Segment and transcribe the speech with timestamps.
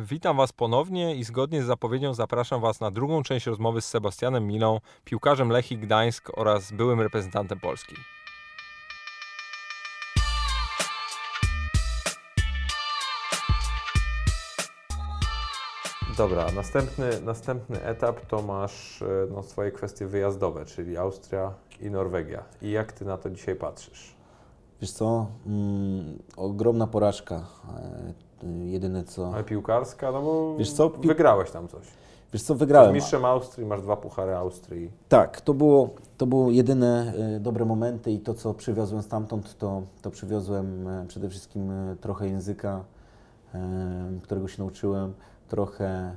[0.00, 4.46] Witam Was ponownie i zgodnie z zapowiedzią zapraszam Was na drugą część rozmowy z Sebastianem
[4.46, 7.94] Milą, piłkarzem Lechii Gdańsk oraz byłym reprezentantem Polski.
[16.16, 22.44] Dobra, następny, następny etap to masz e, no, swoje kwestie wyjazdowe, czyli Austria i Norwegia.
[22.62, 24.17] I jak Ty na to dzisiaj patrzysz?
[24.80, 27.42] Wiesz co, mm, ogromna porażka.
[28.44, 29.34] E, jedyne co...
[29.34, 31.82] Ale piłkarska, no bo Wiesz co, pił- wygrałeś tam coś.
[32.32, 32.94] Wiesz co, Jesteś wygrałem.
[32.94, 34.90] mistrzem Austrii, masz dwa puchary Austrii.
[35.08, 39.82] Tak, to było, to było jedyne e, dobre momenty i to, co przywiozłem stamtąd, to,
[40.02, 42.84] to przywiozłem e, przede wszystkim trochę języka,
[44.22, 45.14] którego się nauczyłem,
[45.48, 46.16] trochę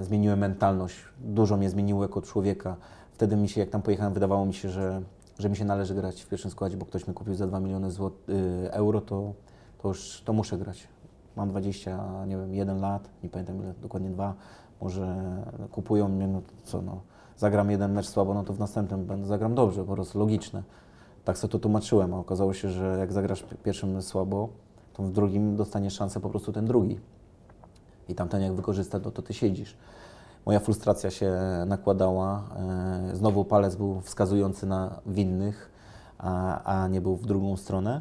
[0.00, 2.76] zmieniłem mentalność, dużo mnie zmieniło jako człowieka.
[3.12, 5.02] Wtedy mi się, jak tam pojechałem, wydawało mi się, że,
[5.38, 7.88] że mi się należy grać w pierwszym składzie, bo ktoś mnie kupił za 2 miliony
[7.88, 9.32] y, euro, to,
[9.82, 10.88] to już to muszę grać.
[11.36, 14.34] Mam 20, nie wiem, 1 lat, nie pamiętam ile, dokładnie dwa.
[14.80, 15.16] Może
[15.72, 17.00] kupują mnie, no co, no,
[17.36, 20.62] zagram jeden mecz słabo, no to w następnym będę zagram dobrze, po prostu logiczne.
[21.24, 24.48] Tak sobie to tłumaczyłem, a okazało się, że jak zagrasz pierwszym słabo,
[24.92, 27.00] to w drugim dostaniesz szansę po prostu ten drugi.
[28.08, 29.76] I tamten jak wykorzysta, to, to ty siedzisz.
[30.46, 31.32] Moja frustracja się
[31.66, 32.42] nakładała.
[33.12, 35.70] e, Znowu palec był wskazujący na winnych,
[36.18, 38.00] a, a nie był w drugą stronę,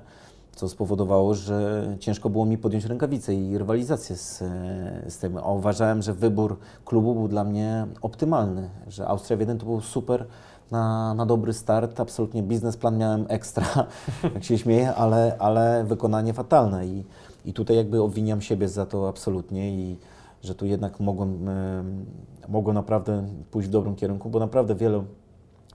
[0.56, 5.38] co spowodowało, że ciężko było mi podjąć rękawice i rywalizację z, e, z tym.
[5.38, 10.26] A uważałem, że wybór klubu był dla mnie optymalny, że Austria Wiedeń to był super
[10.72, 12.00] na, na dobry start.
[12.00, 13.66] Absolutnie biznesplan miałem ekstra,
[14.36, 16.88] jak się śmieję, ale, ale wykonanie fatalne.
[16.88, 17.04] I,
[17.46, 19.98] I tutaj jakby obwiniam siebie za to absolutnie i
[20.46, 22.06] że tu jednak mogłem, em,
[22.48, 25.04] mogłem naprawdę pójść w dobrym kierunku, bo naprawdę wiele,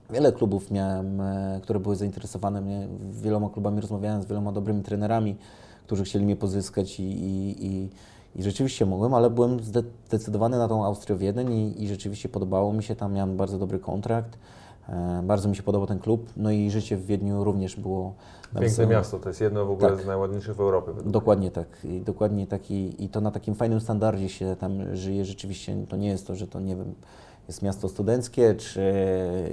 [0.09, 2.87] wiele klubów miałem, e, które były zainteresowane mnie.
[3.11, 5.35] Wieloma klubami rozmawiałem z wieloma dobrymi trenerami,
[5.85, 7.89] którzy chcieli mnie pozyskać i, i, i,
[8.35, 9.59] i rzeczywiście mogłem, ale byłem
[10.07, 13.79] zdecydowany na tą Austrię Wiedeń i, i rzeczywiście podobało mi się tam, miałem bardzo dobry
[13.79, 14.37] kontrakt.
[14.89, 18.61] E, Bardzo mi się podobał ten klub, no i życie w Wiedniu również było Piękne
[18.61, 20.01] wysokim- miasto, to jest jedno w ogóle Tak.
[20.01, 20.91] z najładniejszych w Europie.
[21.05, 21.67] Dokładnie tak.
[21.83, 25.25] I dokładnie tak i, i to na takim fajnym standardzie się tam żyje.
[25.25, 26.93] Rzeczywiście to nie jest to, że to nie wiem,
[27.47, 28.93] jest miasto studenckie, czy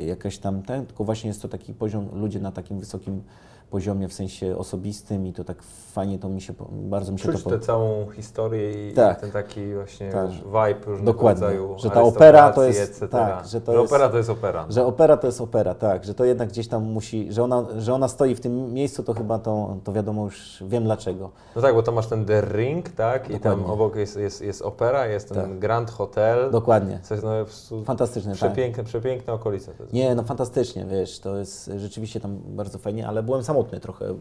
[0.06, 3.22] jakaś tam ten, tylko właśnie jest to taki poziom, ludzie na takim wysokim
[3.70, 5.62] poziomie w sensie osobistym i to tak
[5.92, 7.66] fajnie to mi się, bardzo mi się Czuć to tę podoba.
[7.66, 9.20] całą historię i Tak.
[9.20, 10.30] ten taki właśnie Tak.
[10.30, 11.42] vibe różnego Dokładnie.
[11.46, 14.66] rodzaju Że ta opera to jest- tak, że to jest- opera to jest opera.
[14.68, 17.94] Że opera to jest opera, tak, że to jednak gdzieś tam musi, że ona, że
[17.94, 21.30] ona stoi w tym miejscu, to chyba to, to wiadomo już, wiem dlaczego.
[21.56, 23.30] No tak, bo tam masz ten The Ring, tak?
[23.30, 23.66] I tam Dokładnie.
[23.72, 25.58] obok jest, jest, jest opera, jest ten Tak.
[25.58, 26.50] Grand Hotel.
[26.50, 27.00] Dokładnie.
[27.02, 27.26] Co jest
[27.70, 28.36] no, Fantastyczne, tak.
[28.36, 29.72] przepiękne, przepiękne okolice.
[29.72, 29.92] To jest.
[29.94, 34.14] Nie, no fantastycznie, wiesz, to jest rzeczywiście tam bardzo fajnie, ale byłem samotny trochę.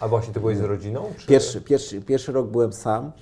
[0.00, 1.04] A właśnie, ty byłeś z rodziną?
[1.16, 1.26] Czy...
[1.26, 3.12] Pierwszy, pierwszy, pierwszy rok byłem sam,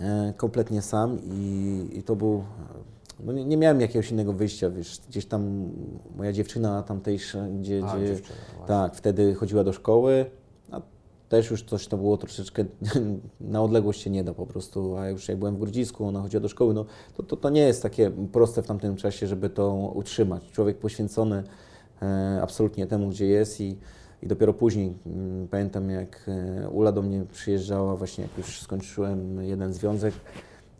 [0.00, 2.44] e, kompletnie sam i, i to był,
[3.20, 5.70] no nie, nie miałem jakiegoś innego wyjścia, wiesz, gdzieś tam
[6.16, 8.36] moja dziewczyna tamtejsza, gdzie, A, gdzie właśnie.
[8.66, 10.26] tak, wtedy chodziła do szkoły,
[10.72, 10.80] a
[11.28, 12.64] też już coś to było troszeczkę,
[13.40, 16.40] na odległość się nie da po prostu, a już jak byłem w Grudzisku, ona chodziła
[16.40, 16.84] do szkoły, no
[17.16, 20.50] to, to, to nie jest takie proste w tamtym czasie, żeby to utrzymać.
[20.52, 21.42] Człowiek poświęcony
[22.02, 23.76] e, absolutnie temu, gdzie jest i,
[24.22, 26.30] i dopiero później mm, pamiętam, jak
[26.64, 30.14] e, Ula do mnie przyjeżdżała, właśnie jak już skończyłem jeden związek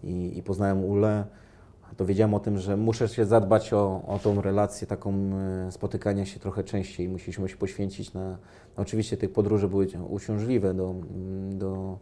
[0.04, 1.24] i, i poznałem Ulę,
[1.96, 6.26] to wiedziałem o tym, że muszę się zadbać o, o tą relację, taką e, spotykania
[6.26, 7.08] się trochę częściej.
[7.08, 8.30] Musieliśmy się poświęcić na.
[8.76, 11.98] no Oczywiście tych podróży były uciążliwe do, mm, do,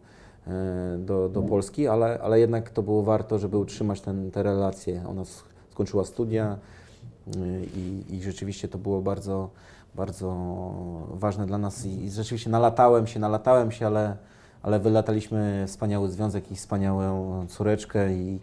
[0.47, 5.03] e, do, do Polski, ale, ale jednak to było warto, żeby utrzymać ten, te relacje.
[5.07, 5.23] Ona
[5.71, 6.57] skończyła studia
[7.75, 9.49] i, i rzeczywiście to było bardzo,
[9.95, 10.35] bardzo
[11.09, 11.85] ważne dla nas.
[11.85, 14.17] I, I rzeczywiście nalatałem się, nalatałem się, ale,
[14.63, 18.39] ale wylataliśmy wspaniały związek i wspaniałą córeczkę i,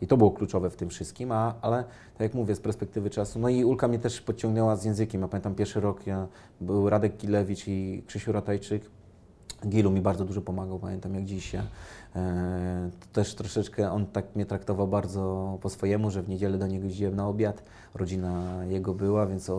[0.00, 3.38] i to było kluczowe w tym wszystkim, a, ale tak jak mówię, z perspektywy czasu,
[3.38, 5.20] no i Ulka mnie też podciągnęła z językiem.
[5.20, 6.26] Ja pamiętam pierwszy rok, ja,
[6.60, 8.82] był Radek Kilewicz i Krzysiu Ratajczyk.
[9.66, 11.54] Gilu mi bardzo dużo pomagał, pamiętam jak dziś.
[11.54, 11.62] E,
[13.00, 16.84] to też troszeczkę on tak mnie traktował bardzo po swojemu, że w niedzielę do niego
[16.84, 17.62] jeździłem na obiad.
[17.94, 19.50] Rodzina jego była, więc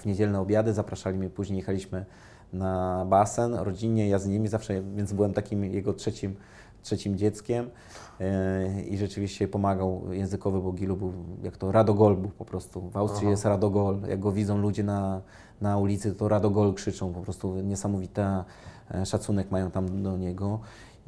[0.00, 1.30] w niedzielne obiady zapraszali mnie.
[1.30, 2.04] Później jechaliśmy
[2.52, 6.36] na basen rodzinnie, ja z nimi zawsze, więc byłem takim jego trzecim,
[6.82, 7.70] trzecim dzieckiem
[8.20, 12.90] e, i rzeczywiście pomagał językowy, bo Gilu był, jak to Radogol był po prostu.
[12.90, 13.30] W Austrii Aha.
[13.30, 15.20] jest Radogol, jak go widzą ludzie na,
[15.60, 18.22] na ulicy, to Radogol krzyczą, po prostu niesamowity
[19.04, 20.60] szacunek mają tam do niego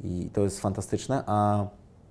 [0.03, 1.67] i to jest fantastyczne, a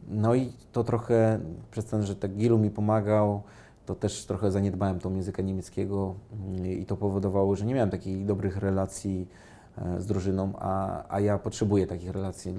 [0.09, 1.41] no i to trochę
[1.71, 3.43] przez ten, że tak Gilu mi pomagał,
[3.87, 8.27] to też trochę zaniedbałem tą języka niemieckiego mm, i to powodowało, że nie miałem takich
[8.27, 9.29] dobrych relacji
[9.79, 12.51] e, z drużyną, a, a ja potrzebuję takich relacji.
[12.51, 12.55] Y,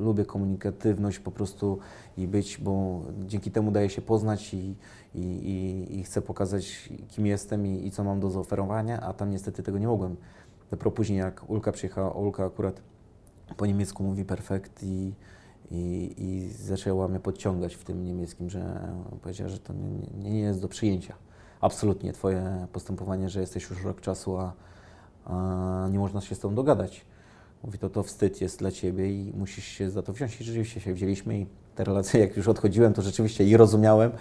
[0.00, 1.78] Lubię komunikatywność po prostu
[2.16, 4.76] i być, bo dzięki temu daje się poznać i,
[5.14, 9.30] i, i, i chcę pokazać, kim jestem i, i co mam do zaoferowania, a tam
[9.30, 10.16] niestety tego nie mogłem.
[10.70, 12.80] Dopiero później, jak Ulka przyjechała, Ulka akurat
[13.56, 15.12] po niemiecku mówi perfekt i,
[15.70, 18.92] i, i zaczęła mnie podciągać w tym niemieckim, że
[19.22, 21.14] powiedziała, że to nie, nie jest do przyjęcia.
[21.60, 24.52] Absolutnie Twoje postępowanie, że jesteś już rok czasu, a,
[25.24, 27.04] a nie można się z Tobą dogadać.
[27.64, 30.40] Mówi, to to wstyd jest dla Ciebie i musisz się za to wziąć.
[30.40, 34.12] I rzeczywiście się wzięliśmy i te relacje, jak już odchodziłem, to rzeczywiście i rozumiałem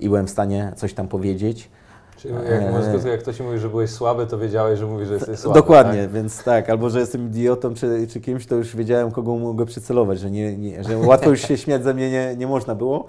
[0.00, 1.70] i byłem w stanie coś tam powiedzieć.
[2.16, 2.44] Czyli jak,
[3.04, 5.58] eee, jak ktoś mówi, że byłeś słaby, to wiedziałeś, że mówi, że jesteś słaby.
[5.58, 6.12] Dokładnie, tak?
[6.12, 10.20] więc tak, albo że jestem idiotą czy, czy kimś, to już wiedziałem, kogo mogę przycelować,
[10.20, 13.04] że, nie, nie, że łatwo już się śmiać ze mnie nie, nie można było.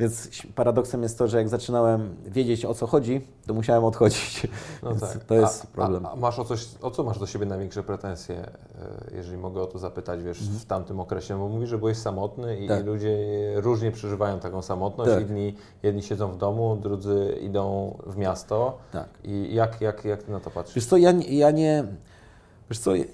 [0.00, 4.46] Więc paradoksem jest to, że jak zaczynałem wiedzieć o co chodzi, to musiałem odchodzić.
[4.82, 5.24] No tak.
[5.24, 6.06] To jest a, problem.
[6.06, 8.50] A, masz o coś, o co masz do siebie największe pretensje, e,
[9.16, 10.58] jeżeli mogę o to zapytać, wiesz, mhm.
[10.58, 11.38] w tamtym okresie?
[11.38, 12.86] Bo mówisz, że byłeś samotny i, tak.
[12.86, 13.18] ludzie
[13.54, 15.10] różnie przeżywają taką samotność.
[15.10, 15.20] Tak.
[15.20, 18.78] Jedni, jedni siedzą w domu, drudzy idą w miasto.
[18.92, 19.08] Tak.
[19.24, 20.74] I jak, jak, jak ty na to patrzysz?
[20.74, 21.84] Wiesz co, ja, ja nie...
[22.70, 23.04] Wiesz co, ja,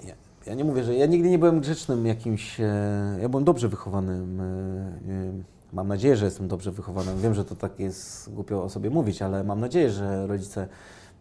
[0.45, 2.59] ja nie mówię, że ja nigdy nie byłem grzecznym jakimś...
[2.59, 7.11] E, ja byłem dobrze wychowanym e, Mam nadzieję, że jestem dobrze wychowany.
[7.21, 10.67] Wiem, że to tak jest głupio o sobie mówić, ale mam nadzieję, że rodzice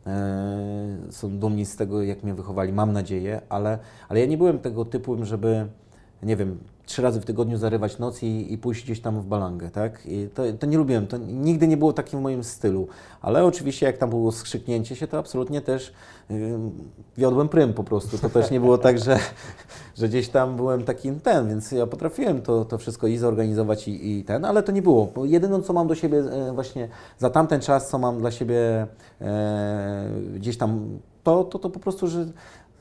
[0.07, 2.73] e, są dumni z tego, jak mnie wychowali.
[2.73, 3.79] Mam nadzieję, ale,
[4.09, 5.67] ale ja nie byłem tego typu, żeby,
[6.23, 6.59] nie wiem,
[6.93, 10.07] trzy razy w tygodniu zarywać noc i, i pójść gdzieś tam w balangę, tak?
[10.07, 12.89] I to, to nie lubiłem, to nigdy nie było takim moim stylu.
[13.21, 15.93] Ale oczywiście jak tam było skrzyknięcie się, to absolutnie też
[16.31, 16.59] yy,
[17.17, 18.19] wiodłem prym po prostu.
[18.19, 19.19] To też nie było tak, że,
[19.99, 24.19] że gdzieś tam byłem taki ten, więc ja potrafiłem to, to wszystko i zorganizować i,
[24.19, 25.09] i ten, ale to nie było.
[25.15, 26.89] Bo jedyne, co mam do siebie yy, właśnie
[27.19, 28.87] za tamten czas, co mam dla siebie
[29.21, 29.27] yy,
[30.35, 32.27] gdzieś tam, to, to, to po prostu, że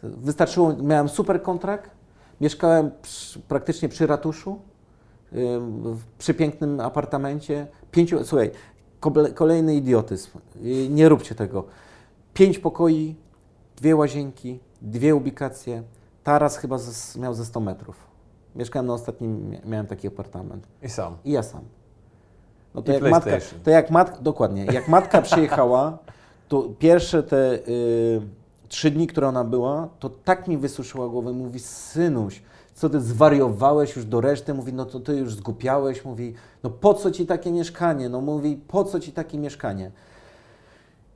[0.03, 2.00] wystarczyło, miałem super kontrakt,
[2.41, 4.59] Mieszkałem przy, praktycznie przy ratuszu,
[5.31, 7.67] w przepięknym apartamencie.
[7.91, 8.51] Pięciu, słuchaj,
[9.35, 10.29] kolejny idiotyzm.
[10.89, 11.63] Nie róbcie tego.
[12.33, 13.15] Pięć pokoi,
[13.77, 15.83] dwie łazienki, dwie ubikacje.
[16.23, 18.07] Taras chyba z, miał ze 100 metrów.
[18.55, 20.67] Mieszkałem na ostatnim, miałem taki apartament.
[20.81, 21.17] I sam.
[21.25, 21.61] I ja sam.
[22.75, 23.31] No to I jak matka,
[23.63, 25.97] to jak matka, dokładnie, jak matka przyjechała,
[26.47, 27.59] to pierwsze te...
[27.67, 28.40] Yy,
[28.71, 31.33] trzy dni, które ona była, to tak mi wysuszyła głowę.
[31.33, 32.41] Mówi, synuś,
[32.73, 34.53] co ty zwariowałeś już do reszty?
[34.53, 36.05] Mówi, no to ty już zgupiałeś.
[36.05, 36.33] Mówi,
[36.63, 38.09] no po co ci takie mieszkanie?
[38.09, 39.91] No mówi, po co ci takie mieszkanie?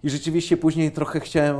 [0.04, 1.58] I rzeczywiście później trochę chciałem,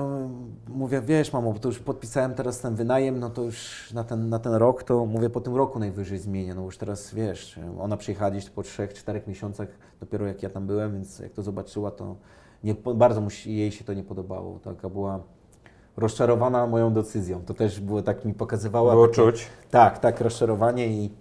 [0.68, 4.30] mówię, wiesz mamo, bo to już podpisałem teraz ten wynajem, no to już na ten,
[4.30, 7.98] na ten rok, to mówię, po tym roku najwyżej zmienię, no już teraz, wiesz, ona
[7.98, 9.68] przyjechała gdzieś po trzech, czterech miesiącach,
[10.00, 12.16] dopiero jak ja tam byłem, więc jak to zobaczyła, to
[12.64, 15.24] nie, bardzo jej się to nie podobało, taka była
[15.98, 17.42] rozczarowana moją decyzją.
[17.46, 18.92] To też było tak mi pokazywała.
[18.92, 19.48] Było takie, czuć.
[19.72, 21.12] Tak, tak, rozczarowanie i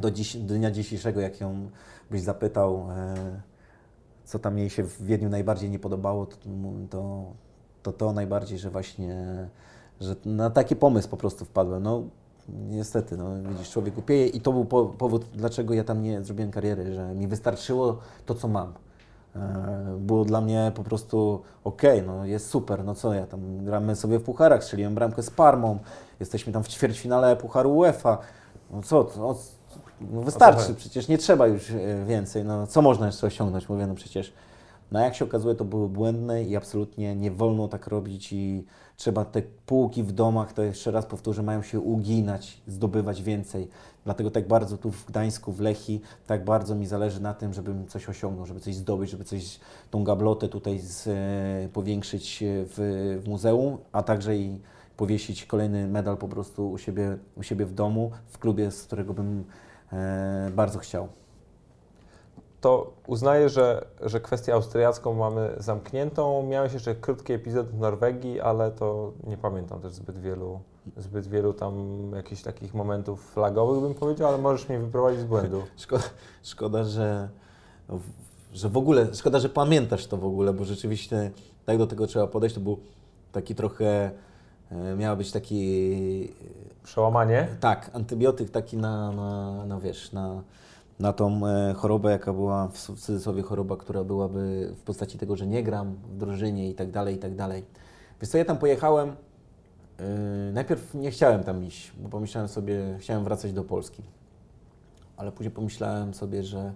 [0.00, 1.70] do, dziś, do dnia dzisiejszego, jak ją
[2.10, 3.40] byś zapytał, e,
[4.24, 6.36] co tam jej się w Wiedniu najbardziej nie podobało, to
[6.90, 7.24] to,
[7.82, 9.48] to, to najbardziej, że właśnie,
[10.00, 11.82] że na taki pomysł po prostu wpadłem.
[11.82, 12.02] No,
[12.48, 16.50] niestety, no, widzisz, człowiek upieje i to był po, powód, dlaczego ja tam nie zrobiłem
[16.50, 18.72] kariery, że mi wystarczyło to, co mam.
[19.38, 23.64] E, było dla mnie po prostu okej, okay, no jest super, no co ja tam
[23.64, 25.78] gramy sobie w pucharach, strzeliłem bramkę z Parmą,
[26.20, 28.18] jesteśmy tam w ćwierćfinale Pucharu UEFA,
[28.70, 29.36] no co, no,
[30.00, 33.94] no wystarczy, przecież nie trzeba już e, więcej, no co można jeszcze osiągnąć, mówię, no
[33.94, 34.32] przecież
[34.92, 38.64] no jak się okazuje, to były błędne i absolutnie nie wolno tak robić i
[38.96, 43.68] trzeba te półki w domach, to jeszcze raz powtórzę, mają się uginać, zdobywać więcej.
[44.08, 47.86] Dlatego tak bardzo tu w Gdańsku, w Lechi, tak bardzo mi zależy na tym, żebym
[47.86, 49.60] coś osiągnął, żeby coś zdobyć, żeby coś,
[49.90, 54.60] tą gablotę tutaj z, e, powiększyć w, w muzeum, a także i
[54.96, 59.14] powiesić kolejny medal po prostu u siebie, u siebie w domu, w klubie, z którego
[59.14, 59.44] bym
[59.92, 61.08] e, bardzo chciał
[62.60, 66.42] to uznaję, że, że kwestię austriacką mamy zamkniętą.
[66.42, 70.60] Miałeś jeszcze krótki epizod w Norwegii, ale to nie pamiętam też zbyt wielu,
[70.96, 71.72] zbyt wielu tam
[72.16, 75.62] jakichś takich momentów flagowych, bym powiedział, ale możesz mnie wyprowadzić z błędu.
[75.76, 76.04] Szkoda,
[76.42, 77.28] szkoda że,
[78.52, 81.30] że w ogóle, szkoda, że pamiętasz to w ogóle, bo rzeczywiście
[81.66, 82.54] tak do tego trzeba podejść.
[82.54, 82.78] To był
[83.32, 84.10] taki trochę,
[84.70, 86.32] e, miał być taki...
[86.84, 87.48] Przełamanie?
[87.60, 90.42] Tak, antybiotyk taki na, na, na wiesz, na
[91.00, 95.46] na tą e, chorobę, jaka była w cudzysłowie choroba, która byłaby w postaci tego, że
[95.46, 97.64] nie gram w drużynie i tak dalej, i tak dalej.
[98.20, 99.16] Więc co, ja tam pojechałem,
[100.52, 104.02] najpierw nie chciałem tam iść, bo pomyślałem sobie, chciałem wracać do Polski.
[105.16, 106.72] Ale później pomyślałem sobie, że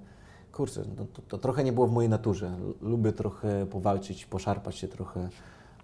[0.53, 2.57] kurczę, no to, to trochę nie było w mojej naturze.
[2.81, 5.29] Lubię trochę powalczyć, poszarpać się trochę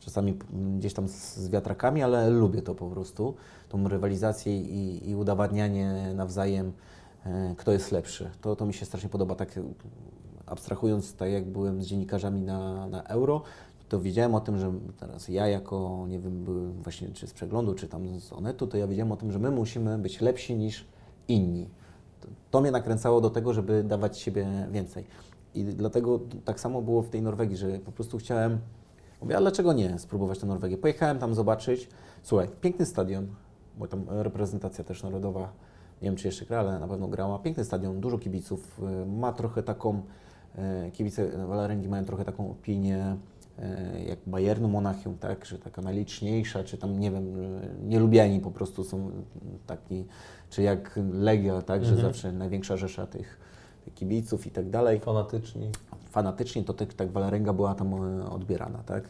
[0.01, 0.39] czasami
[0.79, 3.35] gdzieś tam z wiatrakami, ale lubię to po prostu,
[3.69, 6.73] tą rywalizację i, i udowadnianie nawzajem,
[7.27, 8.31] e, kto jest lepszy.
[8.41, 9.61] To, to mi się strasznie podoba, tak
[10.47, 13.43] abstrahując, tak jak byłem z dziennikarzami na, na euro,
[13.89, 16.45] to wiedziałem o tym, że teraz ja jako, nie wiem,
[16.83, 19.51] właśnie czy z przeglądu, czy tam z Onetu, to ja wiedziałem o tym, że my
[19.51, 20.85] musimy być lepsi niż
[21.29, 21.69] inni.
[22.21, 25.05] To, to mnie nakręcało do tego, żeby dawać siebie więcej.
[25.55, 28.59] I dlatego tak samo było w tej Norwegii, że po prostu chciałem,
[29.23, 30.79] mówię, ale dlaczego nie spróbować tę Norwegię?
[30.79, 31.89] Pojechałem tam zobaczyć,
[32.23, 33.27] słuchaj, piękny stadion,
[33.79, 35.53] bo tam reprezentacja też narodowa,
[36.03, 39.33] nie wiem czy jeszcze gra, ale na pewno grała, piękny stadion, dużo kibiców, y, ma
[39.33, 40.03] trochę taką,
[40.87, 43.38] y, kibice Walarengi mają trochę taką opinię, y,
[44.07, 47.35] jak Bayernu Monachium, tak, że taka najliczniejsza, czy tam, nie wiem,
[47.89, 49.11] nielubiani po prostu są
[49.67, 50.05] taki,
[50.51, 51.97] czy jak Legia, tak, mhm.
[51.97, 53.39] że zawsze największa rzesza tych
[53.95, 55.01] kibiców i tak dalej.
[55.01, 55.71] Fanatyczni.
[56.11, 59.05] Fanatycznie to tak, tak Walarenga była tam e, odbierana, tak?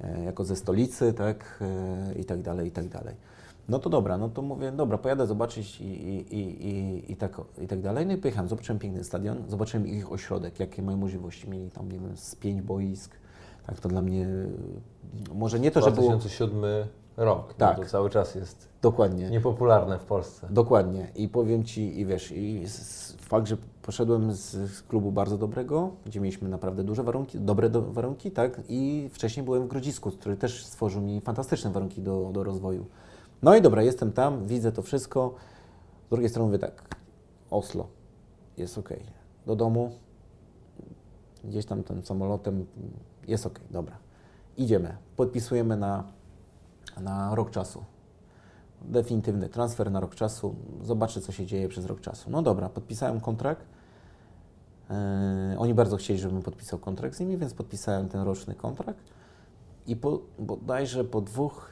[0.00, 1.58] E, jako ze stolicy, tak?
[1.60, 3.14] E, I tak dalej, i tak dalej.
[3.68, 7.40] No to dobra, no to mówię, dobra, pojadę zobaczyć i, i, i, i, i, tak,
[7.62, 8.06] i tak dalej.
[8.06, 11.50] No i pojechałem, zobaczyłem piękny stadion, zobaczyłem ich ośrodek, jakie mają możliwości.
[11.50, 13.14] Mieli tam, nie wiem, z pięć boisk.
[13.68, 14.26] Tak, to dla mnie,
[15.34, 16.08] może nie to, że było...
[16.08, 16.64] 2007
[17.16, 17.78] rok, tak.
[17.78, 19.30] No to cały czas jest Dokładnie.
[19.30, 20.46] niepopularne w Polsce.
[20.50, 21.10] Dokładnie.
[21.14, 22.64] I powiem Ci, i wiesz, i
[23.20, 27.82] fakt, że poszedłem z, z, klubu bardzo dobrego, gdzie mieliśmy naprawdę duże warunki, dobre do,
[27.82, 28.60] warunki, tak?
[28.68, 32.86] I wcześniej byłem w Grodzisku, który też stworzył mi fantastyczne warunki do, do rozwoju.
[33.42, 35.34] No i dobra, jestem tam, widzę to wszystko.
[36.06, 36.96] Z drugiej strony mówię tak,
[37.50, 37.86] Oslo,
[38.56, 38.88] jest ok.
[39.46, 39.90] Do domu,
[41.44, 42.66] gdzieś tam tym samolotem,
[43.28, 43.96] jest ok, dobra.
[44.56, 46.04] Idziemy, podpisujemy na,
[47.00, 47.84] na rok czasu
[48.82, 52.30] definitywny transfer na rok czasu, zobaczę, co się dzieje przez rok czasu.
[52.30, 53.66] No dobra, podpisałem kontrakt.
[55.50, 59.04] Yy, oni bardzo chcieli, żebym podpisał kontrakt z nimi, więc podpisałem ten roczny kontrakt.
[59.86, 61.70] I po, bodajże po dwóch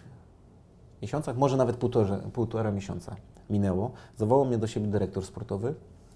[1.02, 3.16] miesiącach, może nawet półtora, półtora miesiąca
[3.50, 5.75] minęło, zawołał mnie do siebie dyrektor sportowy,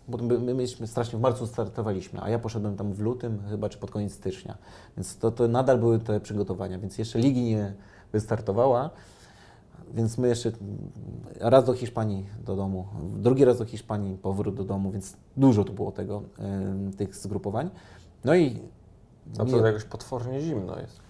[0.09, 3.69] bo my, my mieliśmy strasznie, w marcu startowaliśmy, a ja poszedłem tam w lutym chyba,
[3.69, 4.59] czy pod koniec stycznia.
[4.97, 7.75] Więc to, to nadal były te przygotowania, więc jeszcze ligi nie
[8.13, 8.91] wystartowała,
[9.95, 10.53] więc my jeszcze
[11.41, 15.73] raz do Hiszpanii do domu, drugi raz do Hiszpanii, powrót do domu, więc dużo tu
[15.73, 16.23] było tego,
[16.97, 17.71] tych zgrupowań.
[18.25, 18.61] No i...
[19.39, 21.01] A to jakoś potwornie zimno jest.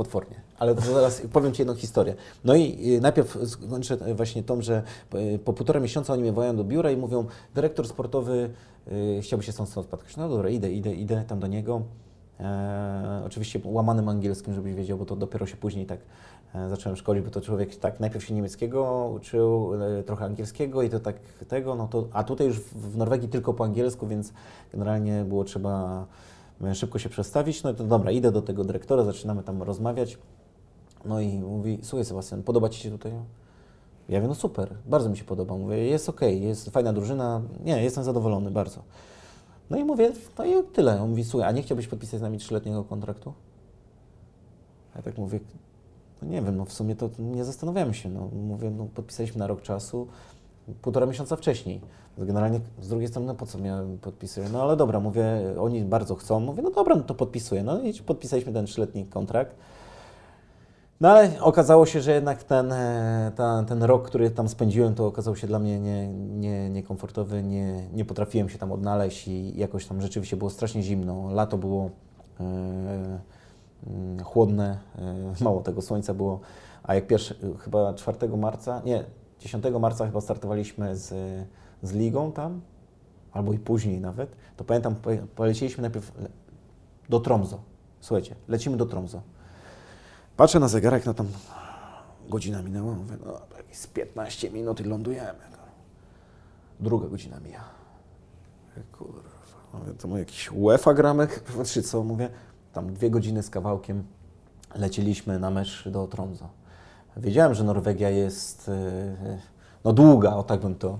[0.00, 0.36] Potwornie.
[0.58, 2.14] Ale zaraz powiem Ci jedną historię.
[2.44, 4.82] No i y, najpierw skończę właśnie tą, że
[5.14, 8.50] y, po półtora miesiąca oni mnie wołają do biura i mówią, dyrektor sportowy
[8.92, 10.16] y, chciałby się stąd spotkać.
[10.16, 11.82] No dobra, idę, idę, idę tam do niego.
[12.40, 16.00] E, oczywiście łamanym angielskim, żebyś wiedział, bo to dopiero się później tak
[16.54, 20.90] e, zacząłem szkolić, bo to człowiek tak najpierw się niemieckiego uczył, e, trochę angielskiego i
[20.90, 21.16] to tak
[21.48, 24.32] tego, no to, a tutaj już w Norwegii tylko po angielsku, więc
[24.72, 26.06] generalnie było trzeba
[26.72, 27.62] szybko się przestawić.
[27.62, 30.18] No to dobra, idę do tego dyrektora, zaczynamy tam rozmawiać.
[31.04, 33.12] No i mówi, słuchaj Sebastian, podoba Ci się tutaj?
[34.08, 35.56] Ja mówię, no super, bardzo mi się podoba.
[35.56, 38.82] Mówię, jest ok, jest fajna drużyna, nie, jestem zadowolony bardzo.
[39.70, 41.02] No i mówię, no i tyle.
[41.02, 43.32] On mówi, słuchaj, a nie chciałbyś podpisać z nami trzyletniego kontraktu?
[44.96, 45.40] Ja tak mówię,
[46.22, 48.08] no nie wiem, no w sumie to nie zastanawiamy się.
[48.08, 50.06] No, mówię, no podpisaliśmy na rok czasu,
[50.82, 51.80] półtora miesiąca wcześniej.
[52.18, 54.44] Generalnie z drugiej strony, no po co miałem podpisać?
[54.52, 55.24] No ale dobra, mówię,
[55.60, 56.40] oni bardzo chcą.
[56.40, 57.62] Mówię, no dobra, no to podpisuję.
[57.62, 59.56] No i podpisaliśmy ten trzyletni kontrakt.
[61.00, 65.06] No ale okazało się, że jednak ten, e, ta, ten rok, który tam spędziłem, to
[65.06, 69.86] okazał się dla mnie nie, nie, niekomfortowy, nie, nie potrafiłem się tam odnaleźć i jakoś
[69.86, 71.30] tam rzeczywiście było strasznie zimno.
[71.32, 71.90] Lato było
[72.40, 72.44] e,
[73.86, 76.40] mm, chłodne, e, mało tego słońca było,
[76.82, 79.04] a jak pierwszy, chyba 4 marca, nie,
[79.40, 81.08] 10 marca chyba startowaliśmy z,
[81.82, 82.60] z ligą tam,
[83.32, 84.94] albo i później nawet, to pamiętam,
[85.34, 86.12] poleciliśmy najpierw
[87.08, 87.62] do Tromso.
[88.00, 89.22] Słuchajcie, lecimy do Tromso.
[90.36, 91.26] Patrzę na zegarek, no tam
[92.28, 93.40] godzina minęła, mówię, no
[93.72, 95.50] z 15 minut i lądujemy.
[96.80, 97.64] Druga godzina mija.
[98.92, 99.20] Kurwa,
[99.74, 101.28] mówię, to jakiś UEFA gramy,
[101.72, 102.04] czy co?
[102.04, 102.28] Mówię,
[102.72, 104.04] tam dwie godziny z kawałkiem
[104.74, 106.48] leciliśmy na mecz do Tromso.
[107.20, 109.38] Wiedziałem, że Norwegia jest e,
[109.84, 110.98] no długa, o tak bym to,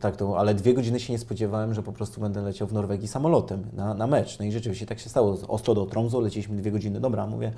[0.00, 3.08] tak to, ale dwie godziny się nie spodziewałem, że po prostu będę leciał w Norwegii
[3.08, 4.38] samolotem na, na mecz.
[4.38, 5.36] No i rzeczywiście tak się stało.
[5.36, 7.00] Z Oslo do Tromso leciliśmy dwie godziny.
[7.00, 7.52] Dobra, mówię,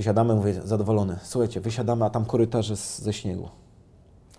[0.00, 1.16] Wysiadamy, mówię, zadowolony.
[1.22, 3.48] Słuchajcie, wysiadamy, a tam korytarze z, ze śniegu.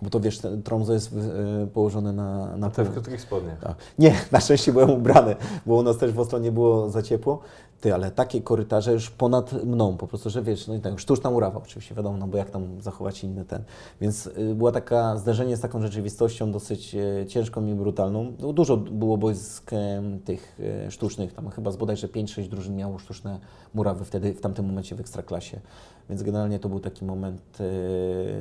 [0.02, 3.58] bo to wiesz, ten Tromso jest y, położony na, na Te w krótkich spodniach.
[3.60, 3.76] Tak.
[3.98, 5.36] Nie, na szczęście byłem ubrany,
[5.66, 7.40] bo u nas też w Oslo nie było za ciepło.
[7.82, 11.30] Ty, ale takie korytarze już ponad mną, po prostu, że wiesz, no i tak, sztuczna
[11.30, 13.62] murawa oczywiście, wiadomo, no bo jak tam zachować inny ten.
[14.00, 18.32] Więc y, była taka zderzenie z taką rzeczywistością dosyć y, ciężką i brutalną.
[18.40, 19.76] No, dużo było boisk y,
[20.24, 23.38] tych y, sztucznych, tam chyba z bodajże 5-6 drużyn miało sztuczne
[23.74, 25.60] murawy wtedy, w tamtym momencie w Ekstraklasie.
[26.08, 27.58] Więc generalnie to był taki moment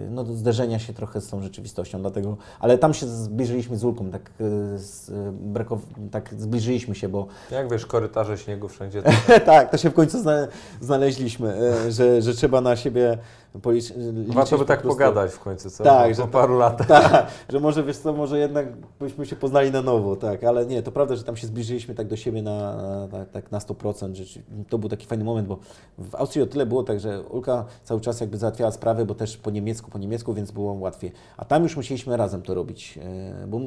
[0.10, 4.32] no, zderzenia się trochę z tą rzeczywistością, dlatego, ale tam się zbliżyliśmy z Ulką, tak,
[4.76, 5.80] z, brakow,
[6.12, 9.04] tak zbliżyliśmy się, bo Jak wiesz, korytarze śniegu wszędzie.
[9.46, 10.48] tak, to się w końcu zna,
[10.82, 11.54] znaleźliśmy,
[11.88, 13.18] e, że, że trzeba na siebie
[13.62, 13.94] policzyć.
[14.28, 15.84] Warto by tak pogadać w końcu, co?
[15.84, 16.88] Tak, po, że po paru latach.
[17.12, 18.68] Tak, że może wiesz co, może jednak
[19.00, 22.08] byśmy się poznali na nowo, tak, ale nie, to prawda, że tam się zbliżyliśmy tak
[22.08, 22.76] do siebie na,
[23.08, 24.24] na, tak na 100%, że
[24.70, 25.60] to był taki fajny moment, bo
[25.98, 29.38] w Austrii o tyle było tak, że Ulka cały czas jakby załatwiała sprawy, bo też
[29.38, 33.00] po niemiecku, po niemiecku, więc było łatwiej, a tam już musieliśmy razem to robić,
[33.44, 33.60] e, bo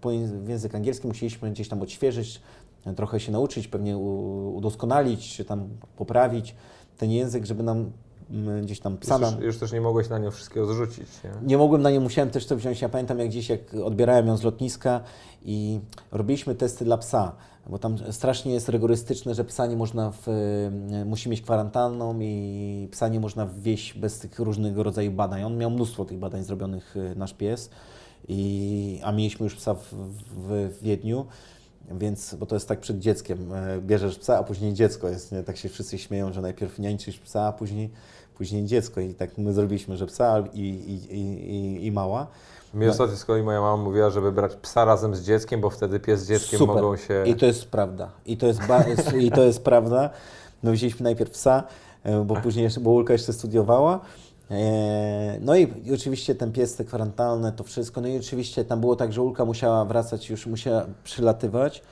[0.00, 0.10] po
[0.42, 2.40] w język angielski musieliśmy gdzieś tam odświeżyć,
[2.96, 6.54] trochę się nauczyć, pewnie udoskonalić, czy tam poprawić
[6.96, 7.92] ten język, żeby nam
[8.62, 11.30] gdzieś tam psa już, już też nie mogłeś na nią wszystkiego zrzucić, nie?
[11.46, 12.82] Nie mogłem na nią, musiałem też to wziąć.
[12.82, 15.00] Ja pamiętam jak gdzieś, jak odbierałem ją z lotniska
[15.44, 15.80] i
[16.12, 17.32] robiliśmy testy dla psa,
[17.66, 20.26] bo tam strasznie jest rygorystyczne, że psa nie można, w,
[21.06, 25.44] musi mieć kwarantannę i psa nie można wwieźć bez tych różnego rodzaju badań.
[25.44, 27.70] On miał mnóstwo tych badań zrobionych, nasz pies,
[28.28, 31.26] i, a mieliśmy już psa w, w, w Wiedniu.
[31.90, 35.42] Więc, bo to jest tak przed dzieckiem, bierzesz psa, a później dziecko jest, nie?
[35.42, 37.90] tak się wszyscy śmieją, że najpierw niańczysz psa, a później,
[38.36, 42.26] później dziecko i tak my zrobiliśmy, że psa i, i, i, i mała.
[42.74, 46.00] Mi ostatnio z kolei moja mama mówiła, żeby brać psa razem z dzieckiem, bo wtedy
[46.00, 46.74] pies z dzieckiem Super.
[46.74, 47.24] mogą się...
[47.26, 48.10] I to jest prawda.
[48.26, 48.60] I to jest,
[49.20, 50.10] I to jest prawda.
[50.62, 51.62] My wzięliśmy najpierw psa,
[52.24, 54.00] bo później jeszcze, bo Ulka jeszcze studiowała.
[55.40, 58.00] No i, oczywiście ten pies, te kwarantannę, to wszystko.
[58.00, 61.82] No i oczywiście tam było tak, że Ulka musiała wracać, już musiała przylatywać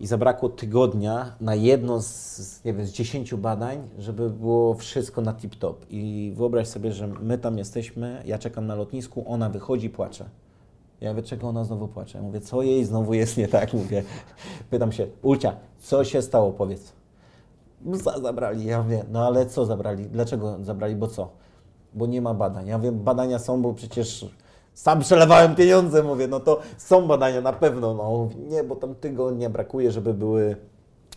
[0.00, 5.32] i zabrakło tygodnia na jedno z, nie wiem, z dziesięciu badań, żeby było wszystko na
[5.32, 5.74] tip-top.
[5.90, 10.24] I wyobraź sobie, że my tam jesteśmy, ja czekam na lotnisku, ona wychodzi, płacze.
[11.00, 12.18] Ja mówię, czego ona znowu płacze?
[12.18, 13.72] Ja mówię, co jej znowu jest nie tak?
[13.74, 14.02] Mówię,
[14.70, 16.92] pytam się, Ulcia, co się stało, powiedz.
[18.22, 18.64] Zabrali.
[18.64, 20.06] Ja mówię, no ale co zabrali?
[20.06, 20.96] Dlaczego zabrali?
[20.96, 21.28] Bo co?
[21.94, 22.66] Bo nie ma badań.
[22.66, 24.26] Ja wiem, badania są, bo przecież
[24.74, 27.94] sam przelewałem pieniądze, mówię, no to są badania na pewno.
[27.94, 30.56] No nie, bo tam tygodnia brakuje, żeby były,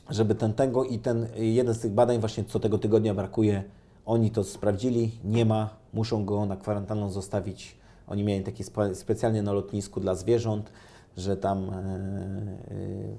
[0.09, 3.63] żeby ten tego i ten jeden z tych badań właśnie co tego tygodnia brakuje,
[4.05, 7.75] oni to sprawdzili, nie ma, muszą go na kwarantannę zostawić.
[8.07, 10.71] Oni mieli takie spe, specjalnie na lotnisku dla zwierząt,
[11.17, 12.57] że tam e, e,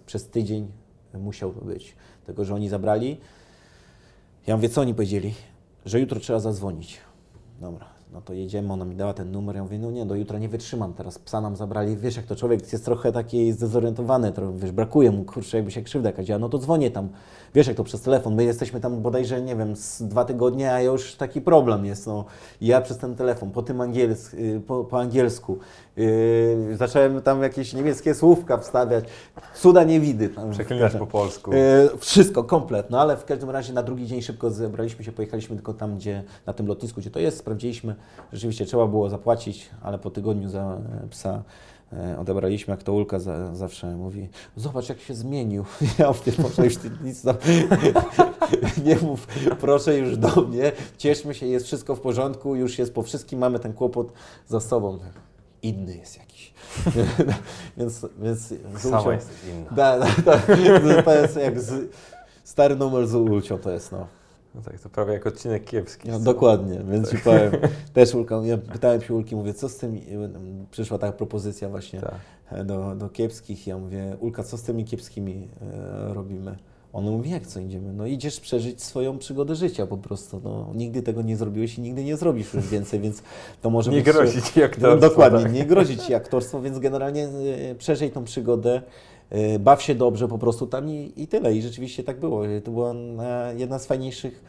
[0.07, 0.69] przez tydzień
[1.15, 1.97] musiał być.
[2.27, 3.21] Tylko, że oni zabrali.
[4.47, 5.35] Ja mówię, co oni powiedzieli?
[5.87, 6.99] Że jutro trzeba zadzwonić.
[7.65, 10.39] Dobra, no to jedziemy, ona mi dała ten numer, ja mówię, no nie, do jutra
[10.39, 14.59] nie wytrzymam, teraz psa nam zabrali, wiesz, jak to człowiek jest trochę taki zdezorientowany, trochę,
[14.59, 17.09] wiesz, brakuje mu, kurczę, jakby się krzywda jakaś no to dzwonię tam,
[17.55, 20.81] wiesz, jak to przez telefon, my jesteśmy tam bodajże, nie wiem, z dwa tygodnie, a
[20.81, 22.25] już taki problem jest, no,
[22.61, 24.31] ja przez ten telefon, po tym angiels,
[24.67, 25.59] po, po angielsku,
[25.97, 29.05] yy, zacząłem tam jakieś niemieckie słówka wstawiać,
[29.55, 30.31] cuda nie widy.
[30.51, 31.53] Przeklinasz po polsku.
[31.53, 35.57] Yy, wszystko, komplet, no ale w każdym razie na drugi dzień szybko zebraliśmy się, pojechaliśmy
[35.57, 37.95] tylko tam, gdzie, na tym lotnisku, gdzie to jest, sprawdziliśmy,
[38.33, 40.79] rzeczywiście trzeba było zapłacić, ale po tygodniu za
[41.11, 41.43] psa
[41.93, 45.65] e, odebraliśmy, jak to Ulka za, zawsze mówi, zobacz jak się zmienił.
[45.99, 47.37] Ja mówię, proszę już nic tam
[48.87, 49.27] nie mów,
[49.61, 53.59] proszę już do mnie, cieszmy się, jest wszystko w porządku, już jest po wszystkim, mamy
[53.59, 54.13] ten kłopot
[54.49, 54.99] za sobą.
[55.63, 56.55] Inny jest jakiś.
[57.77, 59.71] więc, więc Sama jesteś inna.
[59.71, 61.91] Da, da, da, to jest jak z,
[62.45, 64.07] stary numer z Ulcią to jest, no.
[64.55, 66.09] No tak, to prawie jak odcinek kiepski.
[66.09, 67.19] No, dokładnie, więc tak.
[67.19, 67.53] ci powiem.
[67.93, 70.01] Też Ulka, ja pytałem się Ulki, mówię, co z tym,
[70.71, 72.67] przyszła taka propozycja właśnie tak.
[72.67, 73.67] do, do kiepskich.
[73.67, 75.49] Ja mówię, Ulka, co z tymi kiepskimi
[76.09, 76.57] e, robimy?
[76.95, 77.93] On mówi, jak co idziemy?
[77.93, 80.41] No idziesz przeżyć swoją przygodę życia po prostu.
[80.45, 83.23] No, nigdy tego nie zrobiłeś i nigdy nie zrobisz już więcej, więc
[83.63, 84.07] to może nie być...
[84.07, 84.95] Nie grozi Ci aktorstwo.
[84.95, 85.53] No, dokładnie, tak.
[85.53, 87.29] nie grozi Ci aktorstwo, więc generalnie
[87.71, 88.83] e, przeżyj tą przygodę
[89.59, 91.55] baw się dobrze po prostu tam i, i tyle.
[91.55, 92.43] I rzeczywiście tak było.
[92.65, 92.95] To była
[93.57, 94.45] jedna z fajniejszych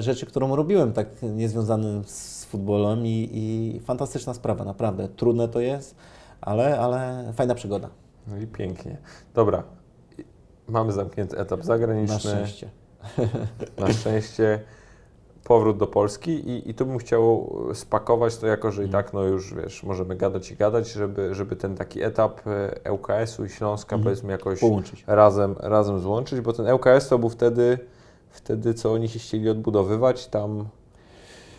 [0.00, 5.08] rzeczy, którą robiłem, tak niezwiązanym z futbolem i, i fantastyczna sprawa, naprawdę.
[5.08, 5.94] Trudne to jest,
[6.40, 7.88] ale, ale fajna przygoda.
[8.26, 8.96] No i pięknie.
[9.34, 9.62] Dobra,
[10.68, 12.14] mamy zamknięty etap zagraniczny.
[12.14, 12.70] Na szczęście.
[13.78, 14.60] Na szczęście.
[15.46, 19.22] Powrót do Polski i, i tu bym chciał spakować to jako, że i tak no
[19.22, 22.40] już wiesz, możemy gadać i gadać, żeby, żeby ten taki etap
[22.92, 24.04] ŁKS-u i Śląska Mhm.
[24.04, 25.04] powiedzmy jakoś Połączyć.
[25.06, 27.78] razem, razem złączyć, bo ten ŁKS to był wtedy,
[28.30, 30.64] wtedy co oni się chcieli odbudowywać, tam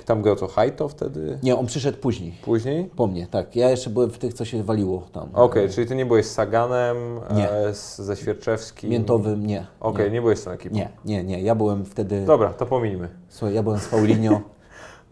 [0.08, 1.40] Tam grał co Hajto wtedy?
[1.44, 2.34] Nie, on przyszedł później.
[2.42, 2.90] Później?
[2.96, 3.56] Po mnie, tak.
[3.56, 5.30] Ja jeszcze byłem w tych, co się waliło tam.
[5.34, 6.98] Okej, czyli ty nie byłeś z Saganem,
[7.36, 7.52] Nie.
[7.52, 8.90] e, z, ze Świerczewskim?
[8.90, 9.68] Miętowym, nie.
[9.80, 10.12] Okej, nie.
[10.12, 10.22] nie.
[10.22, 10.76] byłeś z tą ekipą.
[10.76, 11.42] Nie, nie, nie.
[11.42, 12.26] Ja byłem wtedy.
[12.26, 13.10] Dobra, to pominijmy.
[13.30, 14.42] Słuchaj, ja byłem z Paulinho.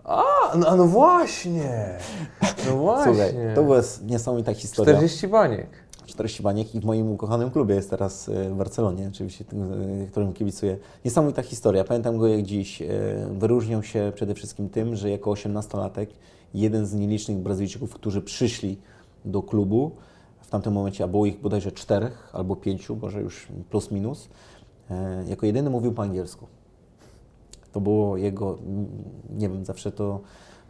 [0.03, 0.23] A,
[0.57, 1.97] no, no właśnie.
[2.67, 3.13] No właśnie.
[3.13, 4.93] Słuchaj, to była niesamowita historia.
[4.93, 5.67] 40 baniek.
[6.05, 9.45] 40 baniek i w moim ukochanym klubie jest teraz e, w Barcelonie, oczywiście,
[10.03, 10.77] e, którym kibicuję.
[11.05, 11.83] Niesamowita historia.
[11.83, 12.81] Pamiętam go jak dziś.
[12.81, 12.87] E,
[13.31, 16.07] Wyróżniał się przede wszystkim tym, że jako 18-latek
[16.53, 18.77] jeden z nielicznych Brazylijczyków, którzy przyszli
[19.25, 19.91] do klubu,
[20.41, 24.29] w tamtym momencie, a było ich bodajże czterech albo pięciu, może już plus minus,
[25.27, 26.47] jako jedyny mówił po angielsku.
[27.75, 28.57] To było jego,
[29.29, 30.19] nie wiem, zawsze to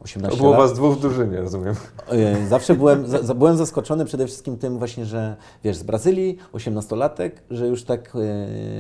[0.02, 0.62] 18 To było lat.
[0.62, 1.76] was dwóch w drużynie, rozumiem.
[2.10, 7.32] E, Zawsze byłem, za, byłem zaskoczony przede wszystkim tym właśnie, że wiesz, z Brazylii, 18-latek,
[7.52, 8.14] że już tak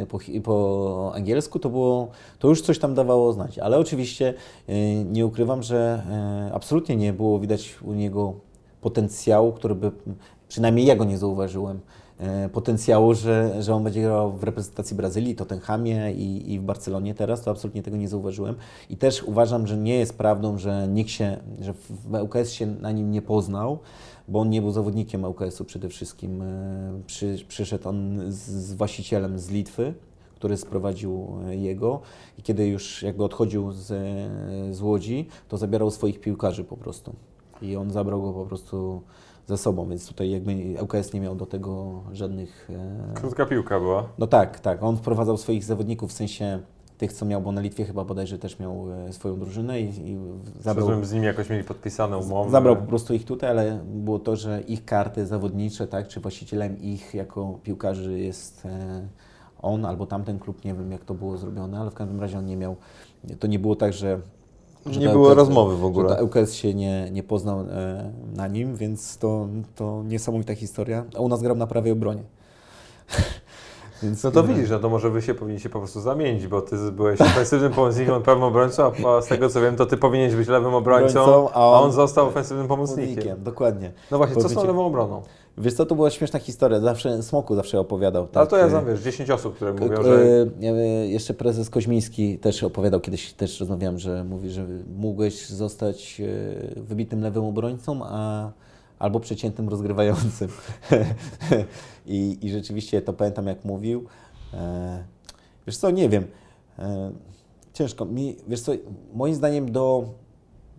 [0.02, 2.08] e, po, po angielsku to było,
[2.40, 3.60] to już coś tam dawało znać.
[3.60, 4.34] Ale oczywiście
[4.68, 6.04] e, nie ukrywam, że
[6.54, 8.34] absolutnie nie było widać u niego
[8.82, 9.92] potencjału, który by,
[10.48, 11.80] przynajmniej ja go nie zauważyłem,
[12.54, 17.42] potencjału, że, że on będzie grał w reprezentacji Brazylii, Tottenhamie i, i w Barcelonie teraz,
[17.42, 18.56] to absolutnie tego nie zauważyłem.
[18.90, 22.92] I też uważam, że nie jest prawdą, że nikt się, że w ŁKS się na
[22.92, 23.80] nim nie poznał,
[24.28, 26.42] bo on nie był zawodnikiem ŁKS-u przede wszystkim.
[26.42, 29.94] E, Przy, przyszedł on z, z właścicielem z Litwy,
[30.36, 32.02] który sprowadził e, jego
[32.40, 33.88] i kiedy już jakby odchodził z,
[34.76, 37.16] z Łodzi, to zabierał swoich piłkarzy po prostu.
[37.62, 39.02] I on zabrał go po prostu
[39.48, 42.70] ze sobą, więc tutaj jakby ŁKS nie miał do tego żadnych...
[43.12, 44.08] e, Krótka piłka była.
[44.18, 44.84] No tak, tak.
[44.84, 46.60] On wprowadzał swoich zawodników, w sensie
[46.98, 50.18] tych, co miał, bo na Litwie chyba bodajże też miał e, swoją drużynę i, i
[50.60, 52.52] zabrał, Rozumiem, z nimi jakoś mieli podpisane umowy.
[52.52, 56.82] zabrał po prostu ich tutaj, ale było to, że ich karty zawodnicze, tak, czy właścicielem
[56.82, 59.08] ich jako piłkarzy jest e,
[59.62, 62.46] on albo tamten klub, nie wiem jak to było zrobione, ale w każdym razie on
[62.46, 62.76] nie miał,
[63.40, 64.20] to nie było tak, że
[64.86, 66.24] że Nie było rozmowy w ogóle.
[66.24, 71.04] ŁKS się nie, nie poznał e, na nim, więc to, to niesamowita historia.
[71.18, 72.24] A u nas grał na prawej obronie.
[74.04, 76.76] więc No to widzisz, no to może wy się powinniście po prostu zamienić, bo ty
[76.92, 80.48] byłeś ofensywnym pomocnikiem, on prawym obrońcą, a z tego co wiem, to ty powinieneś być
[80.48, 83.08] lewym obrońcą, Obrońcą, a on został ofensywnym pomocnikiem.
[83.16, 83.92] Pomocnikiem, dokładnie.
[84.12, 85.22] No właśnie, co z tą lewą obroną?
[85.58, 86.80] Wiesz co, to była śmieszna historia.
[86.80, 88.22] Zawsze Smoku zawsze opowiadał.
[88.24, 90.46] Ale tak, to ja e, znam, wiesz, 10 osób, które mówią, k- że...
[90.64, 96.22] e, Jeszcze prezes Koźmiński też opowiadał, kiedyś też rozmawiałem, że mówi, że mógłeś zostać
[96.78, 98.52] wybitnym lewym obrońcą, a
[99.00, 100.50] albo przeciętnym rozgrywającym.
[102.06, 104.06] I, I rzeczywiście to pamiętam, jak mówił.
[104.54, 105.04] E,
[105.68, 106.24] Wiesz co, nie wiem.
[106.80, 107.12] E,
[107.74, 108.06] Ciężko.
[108.06, 108.72] Mi, wiesz co,
[109.14, 110.06] moim zdaniem do,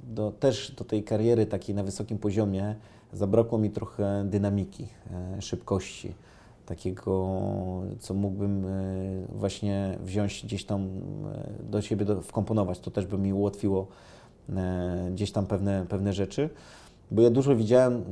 [0.03, 2.75] do, też do tej kariery takiej na wysokim poziomie
[3.17, 4.89] zabrakło mi trochę dynamiki,
[5.37, 6.15] e, szybkości,
[6.67, 7.41] takiego,
[7.99, 8.71] co mógłbym e,
[9.29, 12.81] właśnie wziąć gdzieś tam e, do siebie, do, wkomponować.
[12.81, 13.87] To też by mi ułatwiło
[15.11, 16.51] gdzieś tam pewne, pewne rzeczy,
[17.11, 18.05] bo ja dużo widziałem,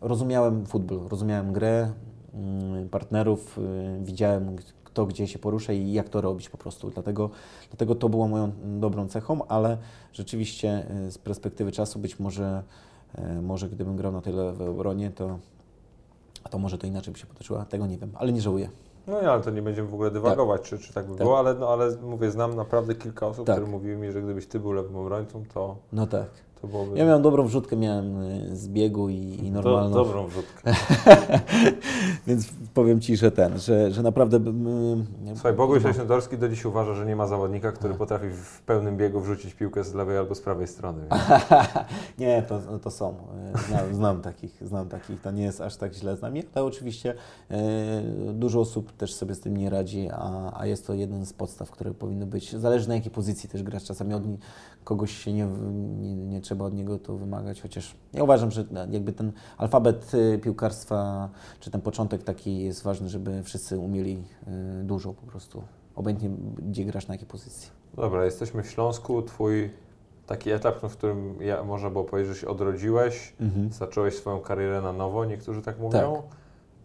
[0.00, 1.92] rozumiałem futbol, rozumiałem grę,
[2.34, 3.60] mm, partnerów,
[4.00, 6.90] widziałem kto gdzie się porusza i jak to robić po prostu.
[6.90, 7.30] Dlatego,
[7.70, 9.78] dlatego to było moją dobrą cechą, ale
[10.12, 12.62] rzeczywiście z perspektywy czasu być może,
[13.42, 15.38] może gdybym grał na tej lewej obronie, to,
[16.50, 17.64] to może to inaczej by się potoczyło.
[17.64, 18.68] Tego nie wiem, ale nie żałuję.
[19.06, 21.18] No nie, ale to nie będziemy w ogóle dywagować, czy, czy tak by Tak.
[21.22, 23.56] było, ale, no, ale mówię, znam naprawdę kilka osób, Tak.
[23.56, 26.28] które mówiły mi, że gdybyś ty był lewym obrońcą, to, No tak.
[26.64, 26.98] Byłoby...
[26.98, 29.94] Ja miałem dobrą wrzutkę, miałem e, z biegu i, i do, normalną.
[29.94, 30.72] dobrą wrzutkę.
[32.26, 34.36] Więc powiem Ci, że ten, że, że naprawdę...
[34.36, 35.88] e, Słuchaj, Boguś no.
[35.88, 39.84] Leśnodorski do dziś uważa, że nie ma zawodnika, który potrafi w pełnym biegu wrzucić piłkę
[39.84, 41.02] z lewej albo z prawej strony.
[42.18, 43.14] Nie, to, to są.
[43.54, 45.20] E, Znam, znam takich, znam takich.
[45.20, 47.14] To nie jest aż tak źle z nami, ale oczywiście
[48.34, 51.70] dużo osób też sobie z tym nie radzi, a, a jest to jeden z podstaw,
[51.70, 52.56] które powinny być.
[52.56, 53.84] Zależy na jakiej pozycji też grać.
[53.84, 54.22] Czasami od
[54.86, 55.46] kogoś się nie,
[56.00, 60.38] nie, nie trzeba od niego to wymagać, chociaż ja uważam, że jakby ten alfabet e,
[60.38, 61.28] piłkarstwa,
[61.60, 65.62] czy ten początek taki jest ważny, żeby wszyscy umieli e, dużo po prostu.
[65.94, 67.70] Obojętnie gdzie grasz, na jakiej pozycji.
[67.94, 69.70] Dobra, jesteśmy w Śląsku, twój
[70.26, 73.72] taki etap, no, w którym ja, można było powiedzieć, że się odrodziłeś, Mhm.
[73.72, 76.22] zacząłeś swoją karierę na nowo, niektórzy tak mówią.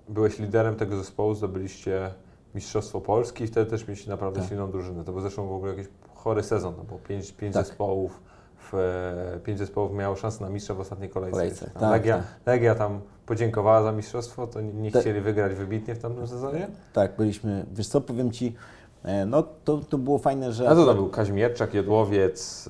[0.09, 2.11] Byłeś liderem tego zespołu, zdobyliście
[2.55, 4.49] Mistrzostwo Polski i wtedy też mieliście naprawdę Tak.
[4.49, 5.03] silną drużynę.
[5.03, 5.87] To był zresztą w ogóle jakiś
[6.23, 7.65] chory sezon, no bo pięć, pięć Tak.
[7.65, 8.19] zespołów
[8.57, 11.37] w, e, pięć zespołów miało szansę na mistrza w ostatniej kolejce.
[11.37, 12.25] Kolejce, Tam tak, Legia, tak.
[12.45, 16.67] Legia tam podziękowała za mistrzostwo, to nie, nie chcieli wygrać wybitnie w tamtym sezonie?
[16.93, 18.55] Tak, byliśmy, wiesz co, powiem Ci,
[19.03, 20.69] e, no to, to było fajne, że...
[20.69, 22.69] A to tam był Kaźmierczak, Jodłowiec,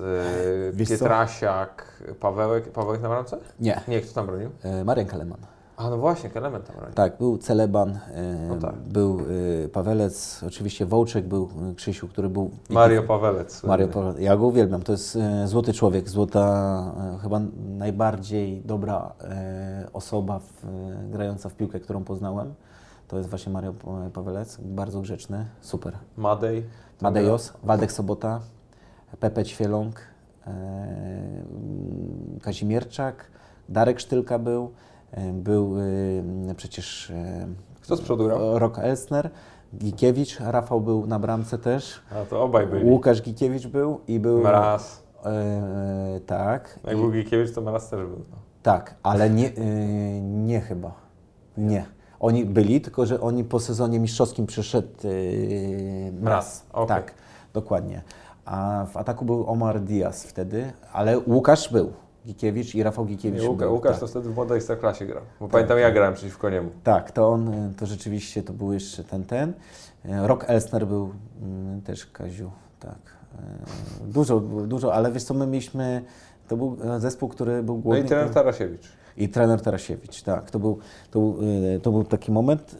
[0.72, 0.76] e?
[0.86, 3.38] Pietrasiak, Pawełek, Pawełek na bramce?
[3.60, 4.50] Nie, Nie, kto tam bronił?
[4.62, 5.38] e, Marian Kaleman.
[5.82, 6.94] A no właśnie, element tam radzi.
[6.94, 8.74] Tak, był Celeban, e, No tak.
[8.76, 9.20] był
[9.64, 12.50] e, Pawelec, oczywiście Wołczek był e, Krzysiu, który był...
[12.70, 13.62] Mario Pawelec.
[13.62, 13.88] Mario.
[13.88, 14.18] Pawelec.
[14.20, 16.92] Ja go uwielbiam, to jest złoty człowiek, złota,
[17.22, 17.40] chyba
[17.78, 19.12] najbardziej dobra
[19.92, 20.66] osoba w,
[21.10, 22.54] grająca w piłkę, którą poznałem.
[23.08, 25.92] To jest właśnie Mario Pa- Pawelec, bardzo grzeczny, super.
[26.16, 26.64] Madej.
[27.00, 28.40] Madejos, Waldek Sobota,
[29.20, 30.00] Pepe Ćwieląg,
[32.42, 33.24] Kazimierczak,
[33.68, 34.70] Darek Sztylka był,
[35.32, 35.74] był
[36.50, 37.46] e, przecież e,
[37.80, 38.58] Kto z przodu grał?
[38.58, 39.30] Rok Elsner,
[39.78, 42.84] Gikiewicz, Rafał był na bramce też, A to obaj byli.
[42.90, 44.40] Łukasz Gikiewicz był i był...
[44.40, 45.02] Mraz.
[45.24, 46.78] E, tak.
[46.84, 48.18] Jak I- był Gikiewicz, to Mraz też był.
[48.30, 48.36] No.
[48.62, 50.92] tak, ale nie, e, nie chyba.
[51.56, 51.84] Nie.
[52.20, 56.66] Oni byli, tylko że oni po sezonie mistrzowskim przyszedł e, Mraz.
[56.72, 56.88] okej.
[56.88, 57.14] Tak,
[57.54, 58.02] dokładnie.
[58.44, 61.92] A w ataku był Omar Diaz wtedy, ale Łukasz był.
[62.26, 63.74] Gikiewicz i Rafał Gikiewicz Nie, Łuka, był.
[63.74, 64.00] Łukasz tak.
[64.00, 65.22] to wtedy w młodej Ekstraklasie grał.
[65.40, 66.70] Bo pamiętam, ja grałem przeciwko niemu.
[66.84, 69.50] Tak, to on, y, to rzeczywiście to był jeszcze ten, ten.
[69.50, 69.52] Y,
[70.26, 71.10] Rok Elsner był
[71.42, 73.16] mm, też Kaziu, tak.
[74.04, 76.02] Y, Dużo, dużo, ale wiesz co, my mieliśmy,
[76.48, 78.04] to był e, zespół, który był No głodny.
[78.04, 78.88] i trener Tarasiewicz.
[79.16, 80.50] I trener Tarasiewicz, tak.
[80.50, 80.78] To był,
[81.10, 81.36] to, był,
[81.82, 82.76] to był taki moment,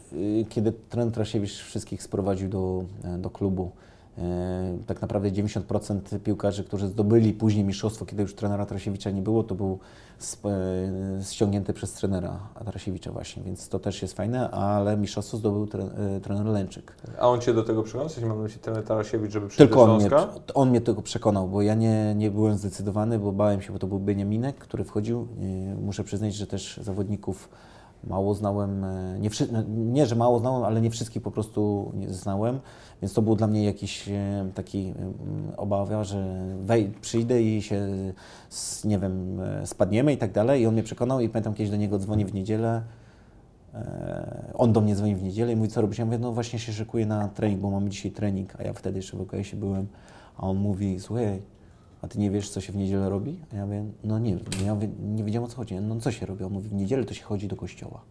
[0.49, 3.71] kiedy trener Tarasiewicz wszystkich sprowadził do, e, do klubu.
[4.17, 9.43] E, Tak naprawdę 90% piłkarzy, którzy zdobyli później mistrzostwo, kiedy już trenera Tarasiewicza nie było,
[9.43, 9.79] to był
[10.45, 15.83] e, ściągnięty przez trenera Tarasiewicza właśnie, więc to też jest fajne, ale mistrzostwo zdobył tre,
[15.83, 16.95] e, trener Lęczyk.
[17.19, 18.09] A on Cię do tego przekonał?
[18.09, 20.09] Sensie mam na myśli trener Tarasiewicz, żeby przyjść Tylko on mnie,
[20.53, 23.87] on mnie tego przekonał, bo ja nie, nie byłem zdecydowany, bo bałem się, bo to
[23.87, 25.27] był Beniaminek, który wchodził.
[25.81, 27.49] Muszę przyznać, że też zawodników
[28.07, 32.59] mało znałem, e, nie, no, nie że mało znałem, ale nie wszystkich po prostu znałem,
[33.01, 37.87] więc to był dla mnie jakiś e, taki mm, obawia, że wej, przyjdę i się,
[38.83, 41.77] nie wiem, e, spadniemy i tak dalej i on mnie przekonał i pamiętam kiedyś do
[41.77, 42.83] niego dzwoni w niedzielę,
[43.73, 45.97] E, On do mnie dzwoni w niedzielę i mówi, co robisz?
[45.97, 48.99] Ja mówię, no właśnie się szykuję na trening, bo mamy dzisiaj trening, a ja wtedy
[48.99, 49.87] jeszcze w OKS-ie byłem.
[50.37, 51.41] A on mówi, słuchaj,
[52.03, 53.39] a ty nie wiesz, co się w niedzielę robi?
[53.53, 54.37] A ja mówię, no nie.
[54.65, 55.75] Ja mówię, nie wiedziałem, o co chodzi.
[55.75, 56.43] No co się robi?
[56.43, 58.01] On mówi, w niedzielę to się chodzi do kościoła.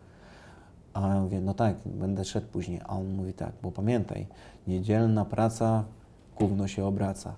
[0.94, 2.80] A ja mówię, no tak, będę szedł później.
[2.84, 4.26] A on mówi tak, bo pamiętaj,
[4.66, 5.84] niedzielna praca,
[6.38, 7.36] gówno się obraca.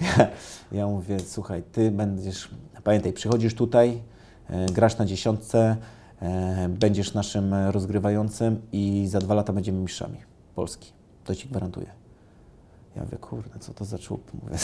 [0.00, 0.28] Ja,
[0.72, 2.50] ja mówię, słuchaj, ty będziesz,
[2.84, 4.02] pamiętaj, przychodzisz tutaj,
[4.50, 5.76] e, grasz na dziesiątce,
[6.22, 10.18] e, będziesz naszym rozgrywającym i za dwa lata będziemy mistrzami
[10.54, 10.92] Polski.
[11.24, 12.05] To ci gwarantuję.
[12.96, 14.20] Ja mówię, kurde, co to za czub?
[14.42, 14.56] Mówię,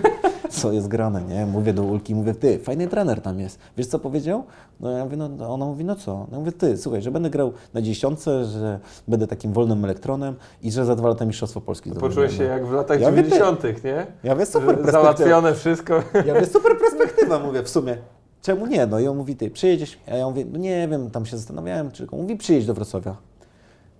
[0.50, 1.46] co jest grane, nie?
[1.46, 3.58] Mówię do Ulki, mówię, ty, fajny trener tam jest.
[3.76, 4.44] Wiesz, co powiedział?
[4.80, 6.26] No ja mówię, no ona mówi, no co?
[6.32, 10.72] No mówię, ty, słuchaj, że będę grał na dziesiątce, że będę takim wolnym elektronem i
[10.72, 12.08] że za dwa lata Mistrzostwo Polski zdobędę.
[12.08, 14.06] Poczułeś się jak w latach Ja mówię, ty- 90., nie?
[14.24, 14.92] Ja mówię, super perspektywa.
[15.02, 15.94] Załatwione wszystko.
[16.26, 17.96] Ja mówię, super perspektywa, mówię, w sumie.
[18.42, 18.86] Czemu nie?
[18.86, 19.98] No i on mówi, ty, przyjedziesz?
[20.12, 22.06] A ja mówię, no nie wiem, tam się zastanawiałem, czy...
[22.12, 23.16] On mówi, przyjedź do Wrocławia.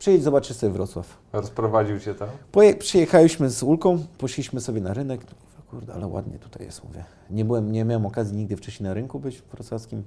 [0.05, 1.19] Przyjedź, zobaczysz sobie Wrocław.
[1.33, 2.29] Rozprowadził Cię tam.
[2.53, 5.21] Poje, przyjechaliśmy z Ulką, poszliśmy sobie na rynek.
[5.21, 7.05] Mówię, Kurde, ale ładnie tutaj jest, mówię.
[7.31, 10.03] Nie, byłem, nie miałem okazji nigdy wcześniej na rynku być wrocławskim.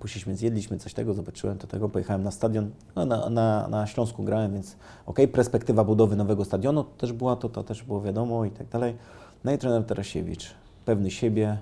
[0.00, 2.70] Poszliśmy, zjedliśmy coś tego, zobaczyłem to tego, pojechałem na stadion.
[2.96, 7.48] No, na, na, na Śląsku grałem, więc okej, perspektywa budowy nowego stadionu też była, to,
[7.48, 8.96] to też było wiadomo i tak dalej.
[9.44, 11.58] No i trener Tarasiewicz, pewny siebie,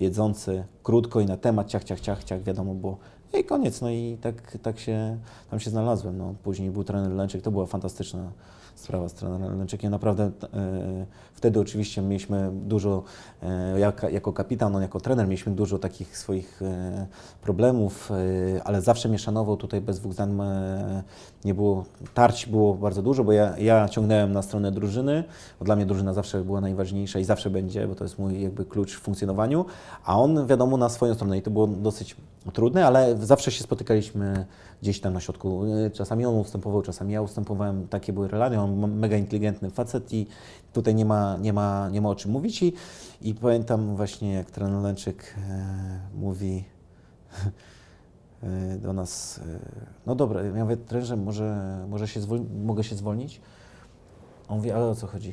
[0.00, 2.98] wiedzący, krótko i na temat, ciach, ciach, ciach, ciach, wiadomo było.
[3.32, 5.18] No i koniec, no i tak, tak się,
[5.50, 6.18] tam się znalazłem.
[6.18, 6.34] No.
[6.42, 8.32] Później był trener Lęczyk, to była fantastyczna
[8.74, 9.90] sprawa z trenerem Lęczykiem.
[9.90, 13.02] Naprawdę e, wtedy oczywiście mieliśmy dużo,
[13.42, 17.06] e, jak, jako kapitan, on jako trener mieliśmy dużo takich swoich e,
[17.42, 20.40] problemów, e, ale zawsze mnie szanował tutaj bez dwóch zdań.
[20.40, 21.02] E,
[21.44, 25.24] nie było, tarć było bardzo dużo, bo ja, ja ciągnąłem na stronę drużyny,
[25.58, 28.64] bo dla mnie drużyna zawsze była najważniejsza i zawsze będzie, bo to jest mój jakby
[28.64, 29.64] klucz w funkcjonowaniu,
[30.04, 32.16] a on wiadomo na swoją stronę i to było dosyć
[32.52, 34.46] trudne, ale zawsze się spotykaliśmy
[34.82, 35.64] gdzieś tam na środku.
[35.86, 40.26] E, Czasami on ustępował, czasami ja ustępowałem, takie były relacje, on mega inteligentny facet i
[40.72, 42.72] tutaj nie ma, nie ma, nie ma o czym mówić i,
[43.22, 46.64] i pamiętam właśnie jak trener Lęczyk e, mówi
[48.42, 49.42] e, do nas, e,
[50.06, 53.40] no dobra, ja mówię, trenerze, może, może się zwol- mogę się zwolnić?
[54.48, 55.32] On mówi, ale o co chodzi?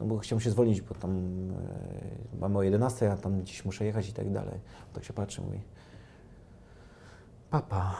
[0.00, 1.10] No bo chciałem się zwolnić, bo tam
[2.34, 4.54] e, mamy o 11, a tam dziś muszę jechać i tak dalej.
[4.92, 5.60] Tak się patrzy, mówi,
[7.50, 7.94] papa.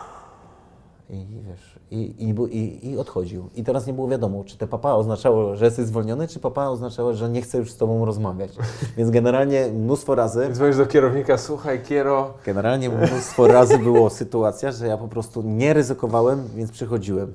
[1.10, 3.50] I wiesz, i, i, i, i odchodził.
[3.54, 7.14] I teraz nie było wiadomo, czy te papa oznaczało, że jesteś zwolniony, czy papa oznaczało,
[7.14, 8.50] że nie chce już z tobą rozmawiać.
[8.96, 14.86] Więc generalnie mnóstwo razy, Dzwonisz do kierownika, słuchaj, kiero, generalnie mnóstwo razy było sytuacja, że
[14.86, 17.34] ja po prostu nie ryzykowałem, więc przychodziłem.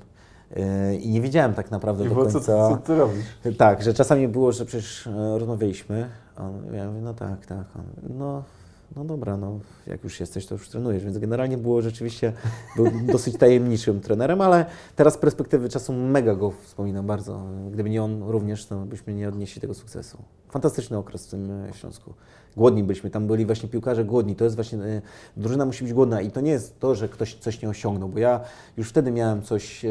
[0.55, 2.39] Yy, I nie wiedziałem tak naprawdę i do końca.
[2.39, 3.25] co, co ty robisz?
[3.57, 6.09] Tak, że czasami było, że przecież e, rozmawialiśmy.
[6.35, 7.65] A on, ja mówię, no tak, tak.
[7.75, 7.83] On,
[8.17, 8.43] no,
[8.95, 12.33] no dobra, no jak już jesteś, to już trenujesz, więc generalnie było rzeczywiście,
[12.75, 17.43] był dosyć tajemniczym trenerem, ale teraz z perspektywy czasu mega go wspominam bardzo.
[17.71, 20.17] Gdyby nie on również, to byśmy nie odnieśli tego sukcesu.
[20.51, 22.13] Fantastyczny okres w tym e, Śląsku.
[22.57, 25.01] Głodni byliśmy, tam byli właśnie piłkarze głodni, to jest właśnie, e,
[25.37, 28.19] drużyna musi być głodna i to nie jest to, że ktoś coś nie osiągnął, bo
[28.19, 28.39] ja
[28.77, 29.89] już wtedy miałem coś e,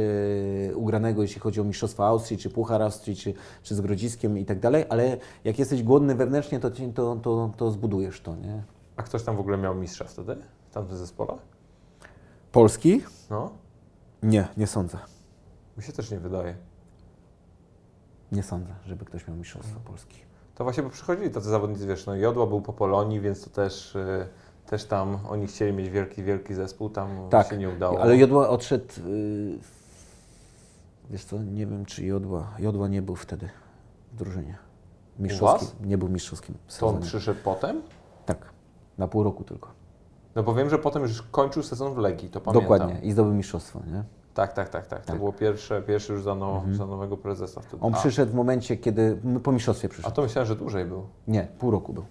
[0.75, 4.61] ugranego, jeśli chodzi o Mistrzostwa Austrii, czy Puchar Austrii, czy, czy z Grodziskiem i tak
[4.61, 8.62] dalej, ale jak jesteś głodny wewnętrznie, to, to, to, to zbudujesz to, nie?
[8.96, 10.37] A ktoś tam w ogóle miał mistrza wtedy?
[10.70, 11.33] W tamtym zespole?
[12.53, 13.03] Polski?
[13.31, 13.51] No.
[14.23, 14.99] Nie, nie sądzę.
[15.77, 16.55] Mi się też nie wydaje.
[18.33, 20.30] Nie sądzę, żeby ktoś miał mistrzostwo Polski.
[20.61, 23.94] To właśnie, bo przychodzili tacy zawodnicy, wiesz, no Jodła był po Polonii, więc to też,
[23.94, 24.27] y,
[24.66, 28.01] też tam oni chcieli mieć wielki, wielki zespół, tam Tak, się nie udało.
[28.01, 29.59] ale Jodła odszedł, y,
[31.11, 33.49] wiesz co, nie wiem czy Jodła, Jodła nie był wtedy
[34.12, 34.59] w drużynie.
[35.18, 37.83] Mistrzowskim, nie był mistrzowskim To on przyszedł potem?
[38.27, 38.53] Tak,
[38.99, 39.70] na pół roku tylko.
[40.35, 42.62] No bo wiem, że potem już kończył sezon w Legii, to pamiętam.
[42.62, 44.05] Dokładnie, i zdobył mistrzostwo, nie?
[44.40, 45.00] Tak, tak, tak, tak.
[45.00, 45.16] To Tak.
[45.18, 47.83] było pierwsze, pierwsze już za, now, za nowego prezesa wtedy.
[47.83, 50.14] On a, przyszedł w momencie, kiedy, m, po mistrzostwie a przyszedł.
[50.14, 51.03] to myślałem, że dłużej był.
[51.29, 52.05] Nie, pół roku był.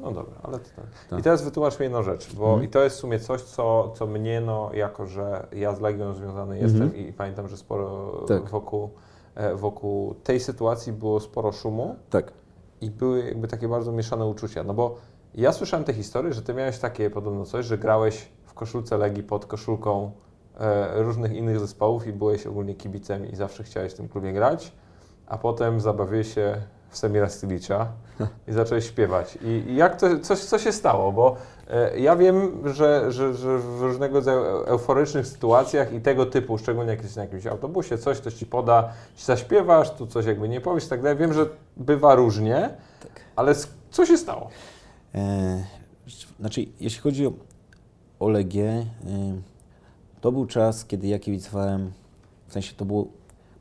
[0.00, 0.84] No dobra, ale to tak.
[1.10, 1.18] Tak.
[1.18, 2.64] I teraz wytłumacz mi jedną rzecz, bo Mhm.
[2.64, 6.12] i to jest w sumie coś, co, co mnie, no, jako że ja z Legią
[6.14, 8.26] związany jestem i pamiętam, że sporo Mhm.
[8.42, 8.50] Tak.
[8.50, 8.90] wokół,
[9.34, 12.32] e, wokół tej sytuacji było sporo szumu Tak.
[12.80, 14.96] i były jakby takie bardzo mieszane uczucia, no bo
[15.34, 19.22] ja słyszałem te historie, że ty miałeś takie podobno coś, że grałeś w koszulce Legii
[19.22, 20.10] pod koszulką
[20.94, 24.72] różnych innych zespołów i byłeś ogólnie kibicem i zawsze chciałeś w tym klubie grać,
[25.26, 26.56] a potem zabawiłeś się
[26.90, 27.88] w Semira Stilicza
[28.48, 29.38] i zacząłeś śpiewać.
[29.42, 31.12] I, jak to, coś, co się stało?
[31.12, 31.36] Bo
[31.70, 36.90] e, ja wiem, że, że, że w różnego rodzaju euforycznych sytuacjach i tego typu, szczególnie
[36.90, 40.84] jak jesteś na jakimś autobusie, coś ktoś ci poda, zaśpiewasz, tu coś jakby nie powiesz
[40.86, 41.18] i tak dalej.
[41.18, 42.70] Wiem, że bywa różnie,
[43.36, 44.48] ale s- co się stało?
[45.14, 45.64] E,
[46.40, 47.32] znaczy, jeśli chodzi o,
[48.20, 48.86] o Legię, e,
[50.20, 51.92] to był czas, kiedy ja kibicowałem,
[52.46, 53.10] w sensie to był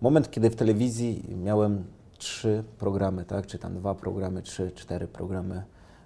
[0.01, 1.83] moment, kiedy w telewizji miałem
[2.17, 3.47] trzy programy, tak?
[3.47, 5.63] Czy tam dwa programy, trzy, cztery programy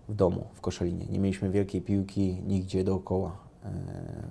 [0.09, 1.05] w domu, w Koszalinie.
[1.05, 3.37] Nie mieliśmy wielkiej piłki nigdzie dookoła.
[3.65, 3.69] E,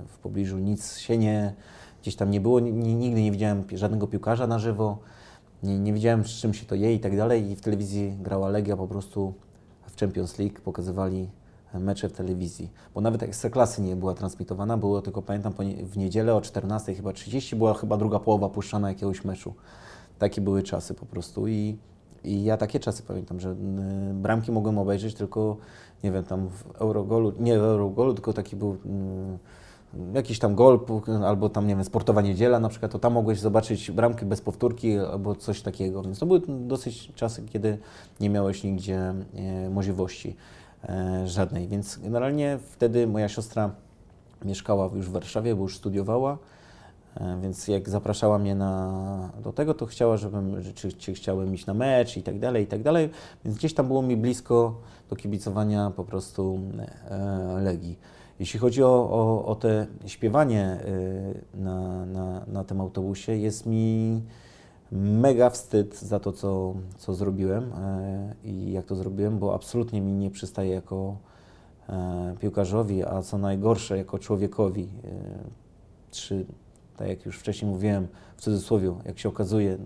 [0.09, 1.55] w pobliżu nic się nie,
[2.03, 4.99] gdzieś tam nie było, ni- nigdy nie widziałem żadnego piłkarza na żywo,
[5.63, 8.49] nie, nie wiedziałem z czym się to je i tak dalej i w telewizji grała
[8.49, 9.35] Legia po prostu
[9.87, 11.29] w Champions League, pokazywali
[11.75, 15.53] mecze w telewizji, bo nawet Ekstraklasy nie była transmitowana, było tylko, pamiętam,
[15.83, 19.55] w niedzielę o 14 chyba 30 była chyba druga połowa puszczana jakiegoś meczu.
[20.19, 21.79] Takie były czasy po prostu i,
[22.25, 23.55] i ja takie czasy pamiętam, że
[24.15, 25.57] bramki mogłem obejrzeć tylko,
[26.05, 28.77] nie wiem, tam w Eurogolu, nie w Eurogolu, tylko taki był
[30.15, 30.81] jakiś tam gol
[31.25, 34.99] albo tam, nie wiem, sportowa niedziela na przykład, to tam mogłeś zobaczyć bramkę bez powtórki
[34.99, 37.79] albo coś takiego, więc to były dosyć czasy, kiedy
[38.21, 40.37] nie miałeś nigdzie e, możliwości
[41.25, 43.71] żadnej, więc generalnie wtedy moja siostra
[44.45, 46.39] mieszkała już w Warszawie, bo już studiowała,
[47.17, 51.55] e, więc jak zapraszała mnie na, do tego, to chciała, żebym, że czy, czy chciałem
[51.55, 53.11] iść na mecz i tak dalej, i tak dalej,
[53.45, 56.61] więc gdzieś tam było mi blisko do kibicowania po prostu
[57.11, 57.99] e, Legii.
[58.41, 60.79] Jeśli chodzi o, o, o te śpiewanie
[61.55, 64.23] y, na, na, na tym autobusie, jest mi
[64.93, 70.13] mega wstyd za to, co, co zrobiłem e, i jak to zrobiłem, bo absolutnie mi
[70.13, 71.17] nie przystaje jako
[71.89, 74.89] e, piłkarzowi, a co najgorsze, jako człowiekowi.
[75.05, 75.09] E,
[76.11, 76.47] Czy,
[76.97, 79.79] tak jak już wcześniej mówiłem, w cudzysłowie, jak się okazuje,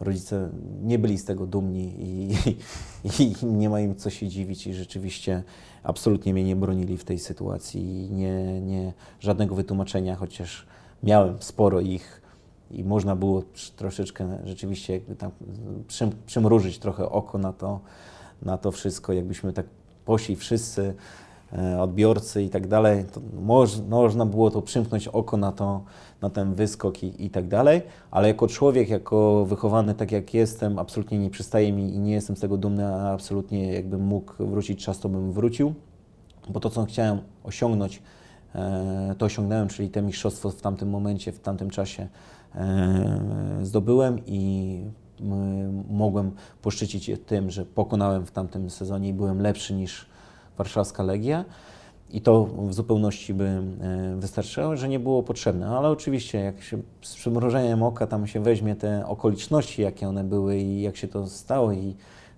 [0.00, 0.50] rodzice
[0.82, 2.34] nie byli z tego dumni i,
[3.22, 5.42] i nie ma im co się dziwić i rzeczywiście
[5.82, 10.66] absolutnie mnie nie bronili w tej sytuacji i nie, nie, żadnego wytłumaczenia, chociaż
[11.02, 12.25] miałem sporo ich
[12.70, 15.30] i można było tr- troszeczkę rzeczywiście jakby tam
[15.88, 17.80] przym, przymrużyć trochę oko na to,
[18.42, 19.66] na to wszystko, jakbyśmy tak
[20.04, 20.94] poszli wszyscy,
[21.52, 25.84] e, odbiorcy i tak dalej, to moż, można było to przymknąć oko na, to,
[26.22, 30.78] na ten wyskok i, i tak dalej, ale jako człowiek, jako wychowany tak jak jestem,
[30.78, 34.84] absolutnie nie przystaje mi i nie jestem z tego dumny, a absolutnie jakbym mógł wrócić
[34.84, 35.74] czas, to bym wrócił,
[36.48, 38.02] bo to, co chciałem osiągnąć,
[38.54, 42.08] e, to osiągnąłem, czyli te mistrzostwo w tamtym momencie, w tamtym czasie
[43.62, 44.82] zdobyłem i
[45.90, 46.30] mogłem
[46.62, 50.06] poszczycić się tym, że pokonałem w tamtym sezonie i byłem lepszy niż
[50.58, 51.44] warszawska Legia.
[52.10, 53.62] I to w zupełności by e,
[54.16, 55.68] wystarczyło, że nie było potrzebne.
[55.68, 60.56] Ale oczywiście, jak się z przymrużeniem oka tam się weźmie te okoliczności, jakie one były
[60.56, 61.94] i jak się to stało, i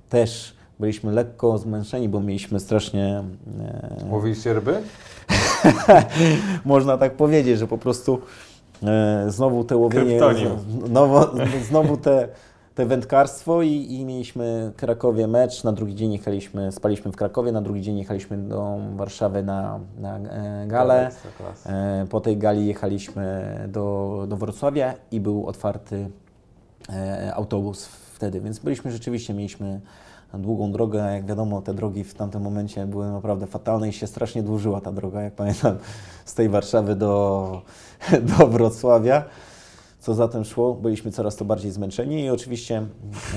[0.08, 3.24] też byliśmy lekko zmęczeni, bo mieliśmy strasznie.
[3.60, 4.82] E, Łowiliście ryby?
[6.64, 8.47] można tak powiedzieć, że po prostu e,
[9.26, 10.20] znowu te łowienie,
[10.86, 11.38] znowu,
[11.68, 12.28] znowu te,
[12.74, 17.52] te wędkarstwo i, i mieliśmy w Krakowie mecz, na drugi dzień jechaliśmy, spaliśmy w Krakowie,
[17.52, 21.10] na drugi dzień jechaliśmy do Warszawy na, na e, galę.
[21.66, 26.10] E, po tej gali jechaliśmy do, do Wrocławia i był otwarty
[26.92, 29.80] e, autobus wtedy, więc byliśmy rzeczywiście, mieliśmy
[30.34, 30.98] długą drogę.
[30.98, 34.92] Jak wiadomo, te drogi w tamtym momencie były naprawdę fatalne i się strasznie dłużyła ta
[34.92, 35.76] droga, jak pamiętam,
[36.24, 37.62] z tej Warszawy do,
[38.38, 39.24] do Wrocławia.
[40.00, 42.86] Co za tym szło, byliśmy coraz to bardziej zmęczeni i oczywiście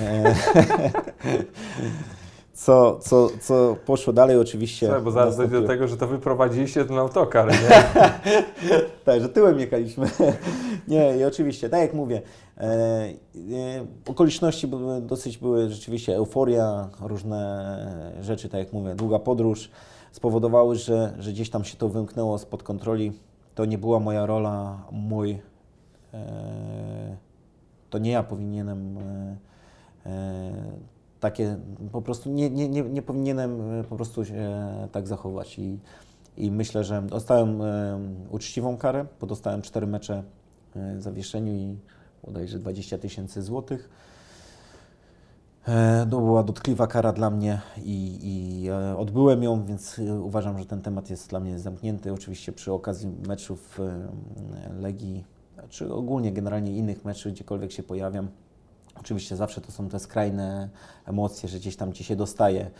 [0.00, 0.34] e,
[2.52, 4.86] co, co, co poszło dalej oczywiście...
[4.86, 7.84] Słuchaj, bo zaraz dojdzie do tego, że to wyprowadziliście ten autokar, nie?
[9.04, 10.10] tak, że tyłem jechaliśmy.
[10.88, 12.22] nie, i oczywiście, tak jak mówię,
[12.58, 13.14] e, e,
[14.06, 19.70] okoliczności były, dosyć były rzeczywiście euforia, różne rzeczy, tak jak mówię, długa podróż
[20.12, 23.12] spowodowały, że, że gdzieś tam się to wymknęło spod kontroli.
[23.54, 25.38] To nie była moja rola, mój...
[26.14, 27.16] E,
[27.90, 29.36] to nie ja powinienem e,
[30.06, 30.52] e,
[31.22, 31.56] takie
[31.92, 34.50] po prostu nie, nie, nie, nie powinienem e, po prostu się
[34.92, 35.78] tak zachować i,
[36.36, 37.98] i myślę, że dostałem e,
[38.30, 40.22] uczciwą karę, bo dostałem cztery mecze
[40.76, 41.76] e, w zawieszeniu i
[42.24, 44.12] bodajże 20 tysięcy złotych.
[46.10, 51.10] To była dotkliwa kara dla mnie i, i, odbyłem ją, więc uważam, że ten temat
[51.10, 52.12] jest dla mnie zamknięty.
[52.12, 53.80] Oczywiście przy okazji meczów
[54.80, 55.24] Legii,
[55.68, 58.28] czy ogólnie generalnie innych meczów, gdziekolwiek się pojawiam,
[59.00, 60.68] Oczywiście zawsze to są te skrajne
[61.06, 62.70] emocje, że gdzieś tam ci się dostaje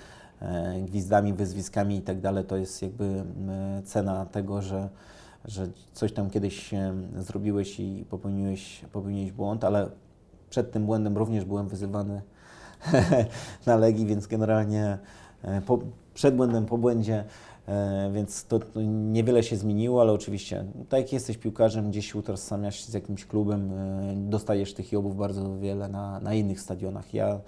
[0.40, 2.44] e, gwizdami, wyzwiskami i tak dalej.
[2.44, 3.24] To jest jakby
[3.84, 4.88] cena tego, że,
[5.44, 6.70] że coś tam kiedyś
[7.18, 9.88] zrobiłeś i popełniłeś, popełniłeś błąd, ale
[10.50, 12.22] przed tym błędem również byłem wyzywany
[13.66, 14.98] na Legii, więc generalnie
[15.42, 15.78] e, po,
[16.14, 17.24] przed błędem, po błędzie
[18.12, 22.90] więc to, to, niewiele się zmieniło, ale oczywiście, tak jak jesteś piłkarzem, gdzieś utożsamiasz się
[22.90, 27.14] z jakimś klubem, e, dostajesz tych jobów bardzo wiele na, na innych stadionach.
[27.14, 27.40] Ja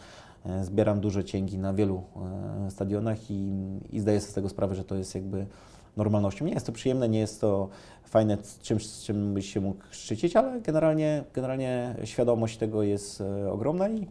[0.47, 2.03] e, zbieram dużo cięgi na wielu
[2.71, 3.53] stadionach i,
[3.93, 5.47] i zdaję sobie z tego sprawę, że to jest jakby
[5.97, 6.45] normalnością.
[6.45, 7.69] Nie jest to przyjemne, nie jest to
[8.05, 14.09] fajne, czymś, czym byś się mógł szczycić, ale generalnie, generalnie świadomość tego jest ogromna i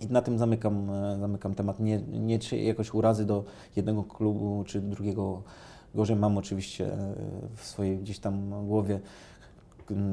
[0.00, 1.80] i na tym zamykam, e, zamykam temat.
[1.80, 3.44] Nie, nie jakoś urazy do
[3.76, 5.42] jednego klubu czy drugiego
[5.94, 6.16] gorzej.
[6.16, 7.14] Mam oczywiście e,
[7.56, 9.00] w swojej gdzieś tam głowie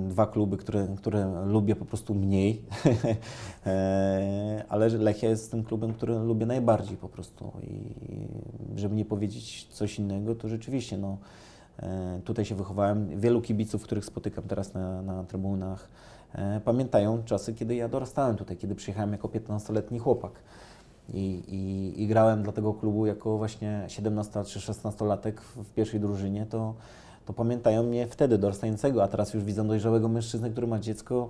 [0.07, 2.61] dwa kluby, które, które lubię po prostu mniej,
[3.65, 7.95] e, ale Lechia jest tym klubem, który lubię najbardziej po prostu i
[8.75, 11.17] żeby nie powiedzieć coś innego, to rzeczywiście no,
[12.23, 13.19] tutaj się wychowałem.
[13.19, 15.89] Wielu kibiców, których spotykam teraz na, na trybunach,
[16.65, 20.31] pamiętają czasy, kiedy ja dorastałem tutaj, kiedy przyjechałem jako 15-letni chłopak.
[21.13, 26.45] I, i, I, grałem dla tego klubu jako właśnie 17 czy 16-latek w pierwszej drużynie,
[26.45, 26.73] to,
[27.25, 31.29] to pamiętają mnie wtedy dorastającego, a teraz już widzę dojrzałego mężczyznę, który ma dziecko,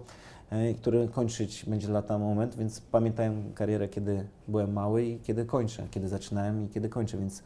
[0.49, 5.87] e, który kończyć będzie lata moment, więc pamiętają karierę, kiedy byłem mały i kiedy kończę,
[5.91, 7.43] kiedy zaczynałem i kiedy kończę, więc,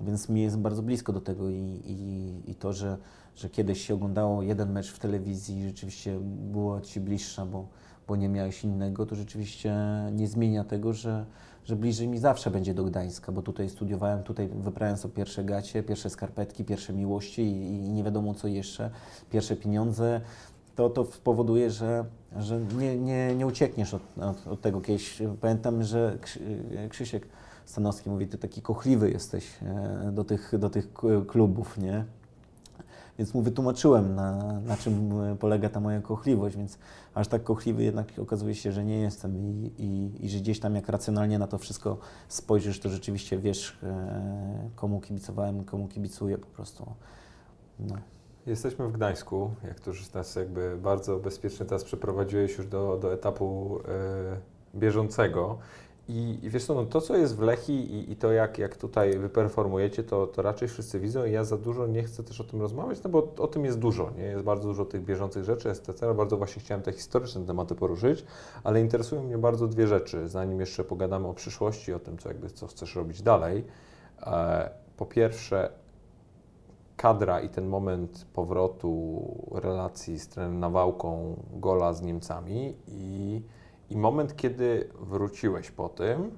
[0.00, 2.98] więc mi jest bardzo blisko do tego i, i, i to, że
[3.40, 7.66] że kiedyś się oglądało jeden mecz w telewizji i rzeczywiście było Ci bliższa, bo,
[8.08, 9.76] bo nie miałeś innego, to rzeczywiście
[10.12, 11.24] nie zmienia tego, że,
[11.64, 15.82] że bliżej mi zawsze będzie do Gdańska, bo tutaj studiowałem, tutaj wybrałem sobie pierwsze gacie,
[15.82, 18.90] pierwsze skarpetki, pierwsze miłości i, i nie wiadomo co jeszcze,
[19.30, 20.20] pierwsze pieniądze.
[20.74, 22.04] To, to powoduje, że,
[22.36, 24.80] że nie, nie, nie uciekniesz od, od, od tego.
[24.80, 26.18] Kiedyś pamiętam, że
[26.88, 27.26] Krzysiek
[27.64, 30.88] Stanowski mówi, ty taki kochliwy jesteś e, do tych, do tych
[31.26, 32.04] klubów, nie?
[33.20, 36.78] Więc mu wytłumaczyłem, na, na czym polega ta moja kochliwość, więc
[37.14, 40.74] aż tak kochliwy jednak okazuje się, że nie jestem i, i, i że gdzieś tam
[40.74, 41.98] jak racjonalnie na to wszystko
[42.28, 46.92] spojrzysz, to rzeczywiście wiesz, e, komu kibicowałem, komu kibicuję po prostu.
[47.78, 47.94] No.
[48.46, 53.12] Jesteśmy w Gdańsku, jak to już nas jakby bardzo bezpiecznie teraz przeprowadziłeś już do, do
[53.12, 53.78] etapu
[54.74, 55.58] e, bieżącego.
[56.10, 58.76] I, I wiesz co, no to co jest w Lechi i, i, to jak, jak
[58.76, 62.44] tutaj wyperformujecie, to, to raczej wszyscy widzą i ja za dużo nie chcę też o
[62.44, 64.24] tym rozmawiać, no bo o, tym jest dużo, nie?
[64.24, 66.14] Jest bardzo dużo tych bieżących rzeczy, etc.
[66.14, 68.24] Bardzo właśnie chciałem te historyczne tematy poruszyć,
[68.64, 72.50] ale interesują mnie bardzo dwie rzeczy, zanim jeszcze pogadamy o przyszłości, o tym, co jakby,
[72.50, 73.64] co chcesz robić dalej.
[74.22, 75.70] E, po pierwsze,
[76.96, 83.42] kadra i ten moment powrotu relacji z trenerem Nawałką, gola z Niemcami i
[83.90, 86.30] i moment, kiedy wróciłeś po tym,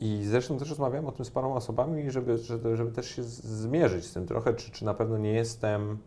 [0.00, 4.04] i zresztą też rozmawiałem o tym z paroma osobami, żeby, żeby, żeby też się zmierzyć
[4.04, 5.98] z tym trochę, czy, czy na pewno nie jestem,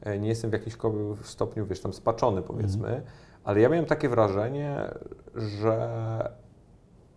[0.00, 0.76] e, nie jestem w jakimś
[1.22, 3.02] stopniu, wiesz, tam spaczony powiedzmy, mm.
[3.44, 4.90] ale ja miałem takie wrażenie,
[5.34, 6.38] że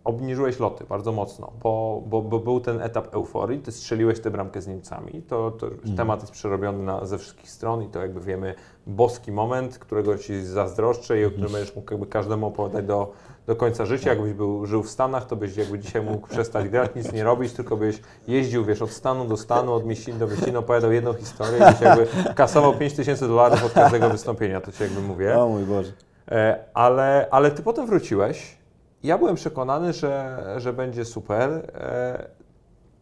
[0.04, 4.62] obniżyłeś loty bardzo mocno, bo, bo, bo był ten etap euforii, ty strzeliłeś tę bramkę
[4.62, 5.96] z Niemcami, to, to mm.
[5.96, 8.54] temat jest przerobiony na, ze wszystkich stron i to jakby wiemy
[8.86, 13.12] boski moment, którego Ci zazdroszczę i o którym będziesz mógł jakby każdemu opowiadać do,
[13.46, 14.10] do końca życia.
[14.10, 17.52] Jakbyś był, żył w Stanach, to byś jakby dzisiaj mógł przestać grać, nic nie robić,
[17.52, 21.58] tylko byś jeździł, wiesz, od stanu do stanu, od mieściny do mieściny, opowiadał jedną historię
[21.58, 25.38] i byś jakby kasował 5 tysięcy dolarów od każdego wystąpienia, to Ci jakby mówię.
[25.38, 25.92] O mój Boże.
[26.30, 28.61] E, ale, ale Ty potem wróciłeś.
[29.02, 31.50] Ja byłem przekonany, że, że będzie super.
[31.74, 32.26] E,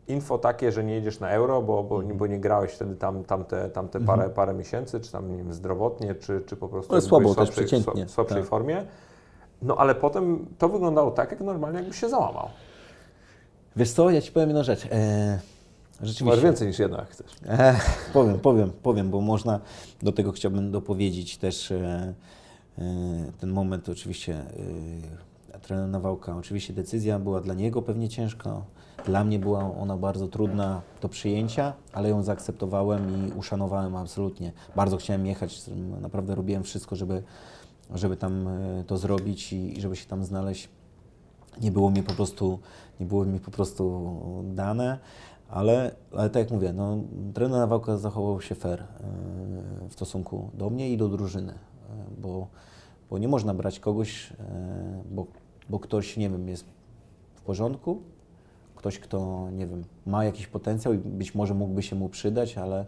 [0.09, 3.71] info takie, że nie jedziesz na euro, bo, bo, bo nie grałeś wtedy tam, tamte,
[3.71, 4.19] tamte mhm.
[4.19, 7.47] parę, parę miesięcy, czy tam nie wiem, zdrowotnie, czy, czy po prostu no, słabo, słabszej,
[7.47, 8.09] też przeciętnie.
[8.09, 8.47] słabszej tak.
[8.47, 8.85] formie.
[9.63, 12.49] No ale potem to wyglądało tak, jak normalnie jakbyś się załamał.
[13.77, 14.85] Wiesz co, ja Ci powiem jedną rzecz.
[14.85, 15.39] Eee,
[15.93, 16.25] rzeczywiście.
[16.25, 17.37] Masz więcej niż jedna, chcesz.
[17.49, 17.77] Eee,
[18.13, 19.61] powiem, powiem, powiem, bo można,
[20.03, 22.15] do tego chciałbym dopowiedzieć też e,
[22.79, 22.83] e,
[23.41, 25.30] ten moment oczywiście e,
[25.71, 26.37] trener Nawałka.
[26.37, 28.63] Oczywiście decyzja była dla niego pewnie ciężka,
[29.07, 34.53] dla mnie była ona bardzo trudna do przyjęcia, ale ją zaakceptowałem i uszanowałem absolutnie.
[34.77, 35.63] Bardzo chciałem jechać,
[36.01, 37.23] naprawdę robiłem wszystko, żeby
[37.95, 40.69] żeby tam e, to zrobić i, żeby się tam znaleźć.
[41.61, 42.59] Nie było mi po prostu,
[43.01, 44.13] nie było mi po prostu
[44.45, 44.99] dane,
[45.49, 46.99] ale, ale tak jak mówię, no,
[47.35, 48.87] trener Nawałka zachował się fair e,
[49.89, 51.57] w stosunku do mnie i do drużyny, e,
[52.19, 52.47] bo,
[53.11, 54.33] bo nie można brać kogoś,
[55.11, 55.27] bo,
[55.71, 56.65] bo ktoś, nie wiem, jest
[57.35, 58.03] w porządku,
[58.77, 62.87] ktoś, kto, nie wiem, ma jakiś potencjał i być może mógłby się mu przydać, ale,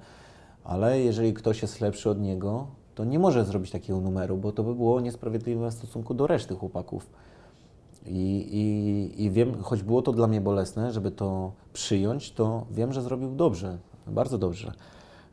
[0.65, 4.63] ale jeżeli ktoś jest lepszy od niego, to nie może zrobić takiego numeru, bo to
[4.65, 7.11] by było niesprawiedliwe w stosunku do reszty chłopaków.
[8.07, 12.93] I, i, I wiem, choć było to dla mnie bolesne, żeby to przyjąć, to wiem,
[12.93, 14.73] że zrobił dobrze, bardzo dobrze.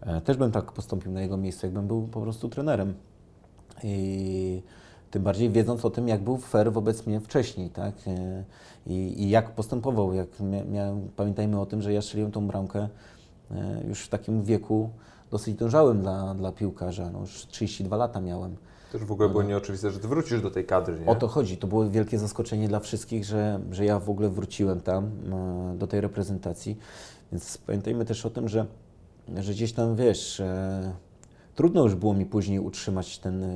[0.01, 2.93] E, też bym tak postąpił na jego miejscu, jakbym był po prostu trenerem.
[3.83, 4.61] I
[5.11, 7.93] tym bardziej wiedząc o tym, jak był fair wobec mnie wcześniej, tak?
[8.07, 8.43] E,
[8.87, 10.13] I, i jak postępował.
[10.13, 10.27] Jak
[10.71, 12.87] miałem, pamiętajmy o tym, że ja strzeliłem tą bramkę
[13.51, 14.89] e, już w takim wieku,
[15.31, 17.09] dosyć dojrzałym dla, dla piłkarza.
[17.09, 18.55] No, już 32 lata miałem.
[18.91, 21.05] Też w ogóle było nieoczywiste, że ty wrócisz do tej kadry, nie?
[21.05, 21.57] O to chodzi.
[21.57, 25.87] To było wielkie zaskoczenie dla wszystkich, że, że ja w ogóle wróciłem tam, e, do
[25.87, 26.77] tej reprezentacji.
[27.31, 28.65] Więc pamiętajmy też o tym, że,
[29.37, 30.93] że gdzieś tam, wiesz, e,
[31.59, 33.49] trudno już było mi później utrzymać ten e,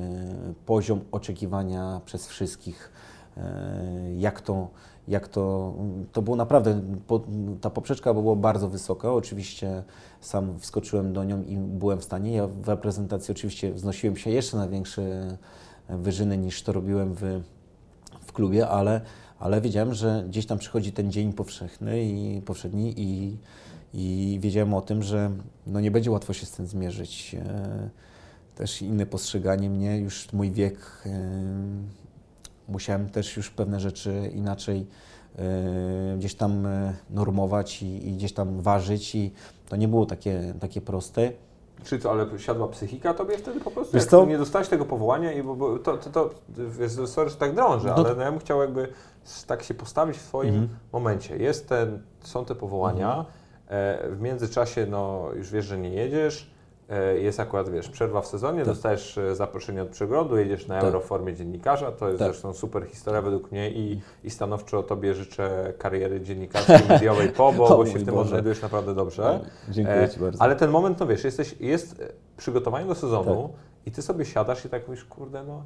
[0.66, 2.92] poziom oczekiwania przez wszystkich,
[3.36, 4.68] e, jak to
[5.08, 5.74] jak to,
[6.12, 6.80] to było naprawdę,
[7.60, 9.82] ta poprzeczka była bardzo wysoka, oczywiście
[10.20, 14.56] sam wskoczyłem do nią i byłem w stanie, ja w reprezentacji oczywiście wznosiłem się jeszcze
[14.56, 15.36] na większe
[15.88, 17.40] wyżyny niż to robiłem w,
[18.20, 19.00] w klubie, ale,
[19.38, 23.36] ale wiedziałem, że gdzieś tam przychodzi ten dzień powszechny i powszedni i,
[23.94, 25.30] i wiedziałem o tym, że
[25.66, 27.36] no nie będzie łatwo się z tym zmierzyć.
[27.38, 27.90] E,
[28.54, 31.10] też inne postrzeganie mnie, już mój wiek e,
[32.68, 34.86] musiałem też już pewne rzeczy inaczej
[35.38, 39.32] y, gdzieś tam e, normować i, i, gdzieś tam ważyć i
[39.68, 41.32] to nie było takie, takie proste.
[41.84, 43.94] Czy to, ale siadła psychika tobie wtedy po prostu?
[43.94, 44.26] Wiesz co?
[44.26, 46.30] nie dostałeś tego powołania i bo, bo to, to, to,
[46.96, 47.94] to sorry, że tak drążę, no.
[47.94, 48.88] ale no ja bym chciał jakby
[49.46, 50.68] tak się postawić w Twoim mhm.
[50.92, 51.36] momencie.
[51.36, 53.26] Jest ten, są te powołania, mhm.
[53.26, 53.43] e,
[54.10, 56.54] w międzyczasie no, już wiesz, że nie jedziesz,
[56.88, 58.66] E, jest akurat, wiesz, przerwa w sezonie, tak.
[58.66, 60.84] dostajesz e, zaproszenie od przegrodu, jedziesz na tak.
[60.84, 62.28] euro w formie dziennikarza, to jest tak.
[62.28, 67.68] zresztą super historia według mnie i, i stanowczo Tobie życzę kariery dziennikarskiej, mediowej po, bo,
[67.68, 69.40] bo się w tym odnajdujesz naprawdę dobrze.
[69.68, 70.42] dziękuję Ci bardzo.
[70.42, 73.86] Ale ten moment, no wiesz, jesteś, jest przygotowanie do sezonu tak.
[73.86, 75.62] i Ty sobie siadasz i tak mówisz, kurde, no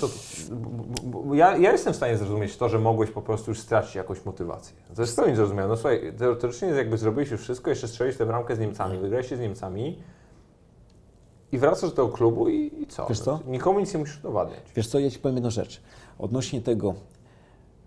[0.00, 0.08] co,
[1.34, 4.76] ja, ja, jestem w stanie zrozumieć to, że mogłeś po prostu już stracić jakąś motywację.
[4.94, 5.68] To jest pełni zrozumiałe.
[5.68, 9.36] No słuchaj, teoretycznie jakby zrobiłeś już wszystko, jeszcze strzeliłeś tę bramkę z Niemcami, wygrałeś się
[9.36, 9.98] z Niemcami
[11.52, 13.06] i wracasz do tego klubu i, i co?
[13.08, 13.40] Wiesz co?
[13.46, 14.60] Nikomu nic nie musisz udowadniać.
[14.76, 15.82] Wiesz co, ja Ci powiem jedną rzecz.
[16.18, 16.94] Odnośnie tego,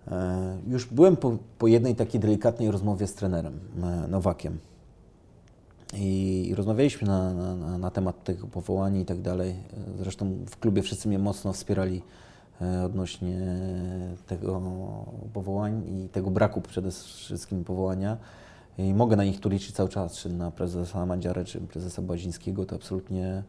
[0.08, 4.58] e, już byłem po, po, jednej takiej delikatnej rozmowie z trenerem e, Nowakiem.
[5.94, 9.56] I rozmawialiśmy na, na, na, temat tego powołania i tak dalej.
[10.00, 12.02] Zresztą w klubie wszyscy mnie mocno wspierali
[12.62, 13.40] e, odnośnie
[14.28, 14.62] tego
[15.34, 18.18] powołań i tego braku przede wszystkim powołania.
[18.78, 22.66] I mogę na nich tu liczyć cały czas, czy na prezesa Madziarę, czy prezesa Bazińskiego,
[22.66, 23.44] to absolutnie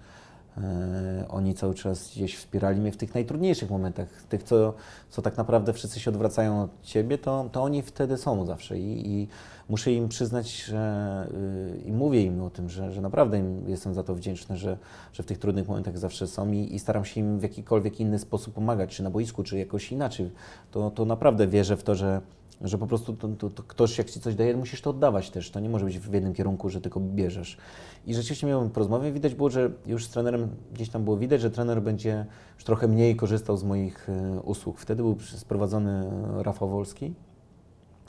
[1.29, 4.75] oni cały czas gdzieś wspierali mnie w tych najtrudniejszych momentach, tych, co,
[5.11, 9.13] co tak naprawdę wszyscy się odwracają od Ciebie, to, to oni wtedy są zawsze i,
[9.13, 9.29] i
[9.69, 11.29] muszę im przyznać, że
[11.75, 14.79] yy, i mówię im o tym, że, że naprawdę jestem za to wdzięczny, że,
[15.13, 18.19] że w tych trudnych momentach zawsze są i, i staram się im w jakikolwiek inny
[18.19, 20.31] sposób pomagać, czy na boisku, czy jakoś inaczej.
[20.71, 22.21] To, to naprawdę wierzę w to, że,
[22.61, 25.51] że po prostu to, to, to ktoś jak Ci coś daje, musisz to oddawać też.
[25.51, 27.57] To nie może być w jednym kierunku, że tylko bierzesz.
[28.07, 31.41] I rzeczywiście miałem po rozmowie, widać było, że już z trenerem gdzieś tam było widać,
[31.41, 34.79] że trener będzie już trochę mniej korzystał z moich e, usług.
[34.79, 36.11] Wtedy był sprowadzony
[36.43, 37.15] Rafał Wolski,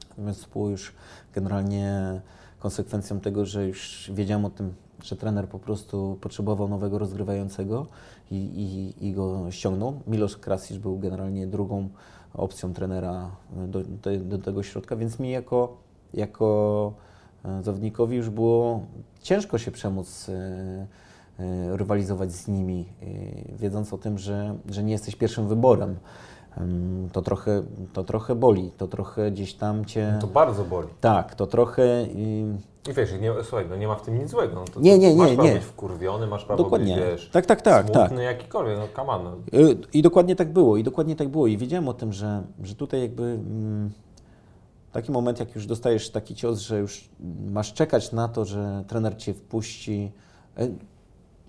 [0.09, 0.93] natomiast było już
[1.33, 2.21] generalnie
[2.59, 7.87] konsekwencją tego, że już wiedziałem o tym, że trener po prostu potrzebował nowego rozgrywającego
[8.31, 10.01] i, i, i go ściągnął.
[10.07, 11.89] Milosz Krasisz był generalnie drugą
[12.33, 13.31] opcją trenera
[13.67, 15.77] do, do, do tego środka, więc mi jako,
[16.13, 16.93] jako
[17.45, 18.85] e, zawodnikowi już było
[19.21, 20.33] ciężko się przemóc e,
[21.39, 22.85] e, rywalizować z nimi,
[23.59, 25.95] wiedząc o tym, że, że nie jesteś pierwszym wyborem.
[27.11, 30.17] To trochę, to trochę boli, to trochę gdzieś tam cię...
[30.21, 30.87] To bardzo boli.
[31.01, 32.03] Tak, to trochę...
[32.15, 32.45] I
[32.95, 34.55] wiesz, nie, słuchaj, no nie ma w tym nic złego.
[34.55, 35.23] No to, nie, nie, nie.
[35.23, 35.53] Masz prawo nie.
[35.53, 36.95] być wkurwiony, masz prawo dokładnie.
[36.95, 38.25] być, wiesz, tak, tak, tak, smutny, tak.
[38.25, 39.23] jakikolwiek, no come on.
[39.23, 39.59] No.
[39.59, 41.47] Y, I dokładnie tak było, i dokładnie tak było.
[41.47, 43.91] I wiedziałem o tym, że, że tutaj jakby mm,
[44.91, 47.09] taki moment, jak już dostajesz taki cios, że już
[47.51, 50.11] masz czekać na to, że trener cię wpuści.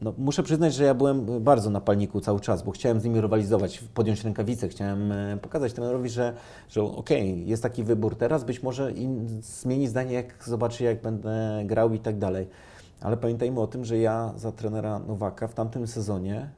[0.00, 3.20] No, muszę przyznać, że ja byłem bardzo na palniku cały czas, bo chciałem z nimi
[3.20, 6.34] rywalizować, podjąć rękawice, chciałem e, pokazać trenerowi, że,
[6.68, 8.92] że okej, okay, jest taki wybór teraz, być może
[9.40, 12.48] zmieni zdanie, jak zobaczy, jak będę grał i tak dalej.
[13.00, 16.50] Ale pamiętajmy o tym, że ja za trenera Nowaka w tamtym sezonie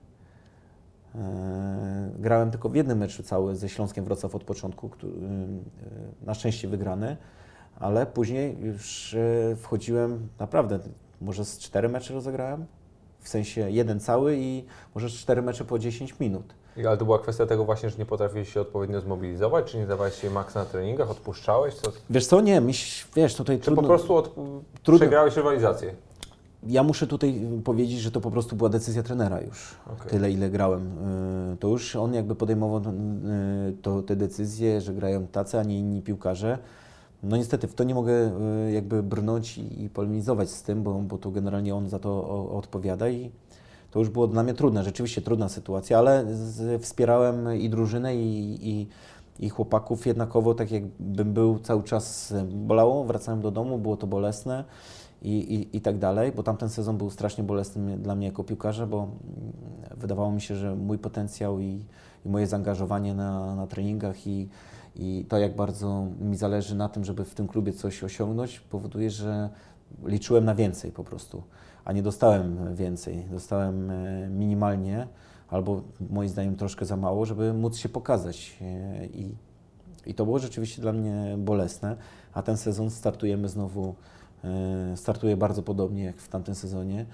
[1.15, 6.35] e, grałem tylko w jednym meczu cały ze Śląskiem Wrocław od początku, który, e, na
[6.35, 7.17] szczęście wygrany,
[7.81, 10.79] ale później już e, wchodziłem naprawdę,
[11.21, 12.67] może z cztery mecze rozegrałem,
[13.23, 14.65] w sensie jeden cały i
[14.95, 16.55] może cztery mecze po 10 minut.
[16.77, 20.15] Ale to była kwestia tego właśnie, że nie potrafiłeś się odpowiednio zmobilizować, czy nie dawałeś
[20.15, 21.75] się maks na treningach, odpuszczałeś?
[21.75, 21.93] Co?
[22.11, 23.83] Wiesz co, nie, myśl, wiesz, tutaj czy trudno...
[23.83, 24.35] po prostu od...
[24.83, 24.99] trudno.
[24.99, 25.95] przegrałeś rywalizację?
[26.67, 29.75] Ja muszę tutaj powiedzieć, że to po prostu była decyzja trenera już.
[29.87, 30.11] Okay.
[30.11, 30.99] Tyle, ile grałem.
[31.53, 32.83] Y, to już on jakby podejmował y,
[33.83, 36.59] to, te decyzje, że grają tacy, a nie inni piłkarze.
[37.23, 38.13] No niestety, w to nie mogę
[38.69, 43.09] y, jakby brnąć i polemizować z tym, bo, bo to generalnie on za to odpowiada
[43.09, 43.31] i
[43.91, 46.27] to już było dla mnie trudne, rzeczywiście trudna sytuacja, ale
[46.81, 48.89] wspierałem i drużynę i, i,
[49.39, 54.65] i chłopaków jednakowo, tak jakbym był cały czas, bolało, wracałem do domu, było to bolesne
[55.23, 58.87] i, i, i tak dalej, bo tamten sezon był strasznie bolesny dla mnie jako piłkarza,
[58.87, 59.13] bo mm,
[59.97, 61.85] wydawało mi się, że mój potencjał i,
[62.27, 64.49] i moje zaangażowanie na, na treningach i
[64.97, 69.11] i to, jak bardzo mi zależy na tym, żeby w tym klubie coś osiągnąć, powoduje,
[69.11, 69.51] że
[70.05, 71.43] liczyłem na więcej po prostu,
[71.85, 73.25] a nie dostałem więcej.
[73.31, 75.07] Dostałem e, minimalnie,
[75.49, 78.59] albo moim zdaniem troszkę za mało, żeby móc się pokazać.
[78.61, 79.35] E, I,
[80.07, 81.97] i to było rzeczywiście dla mnie bolesne,
[82.33, 83.95] a ten sezon startujemy znowu,
[84.45, 87.07] e, startuję bardzo podobnie jak w tamtym sezonie,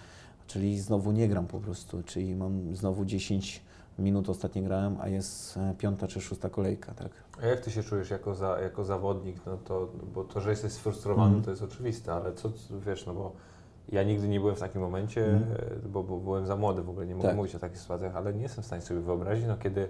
[0.46, 3.62] czyli znowu nie gram po prostu, czyli mam znowu 10
[3.98, 7.08] minut ostatnio grałem, a jest e, piąta czy szósta kolejka, tak.
[7.42, 9.46] A jak Ty się czujesz jako, za, jako zawodnik?
[9.46, 11.42] No to, bo to, że jesteś sfrustrowany, mm.
[11.42, 12.50] to jest oczywiste, ale co,
[12.86, 13.32] wiesz, no bo
[13.88, 15.44] ja nigdy nie byłem w takim momencie, mm.
[15.86, 17.36] bo, bo, byłem za młody w ogóle, nie mogę tak.
[17.36, 19.88] mówić o takich sytuacjach, ale nie jestem w stanie sobie wyobrazić, no kiedy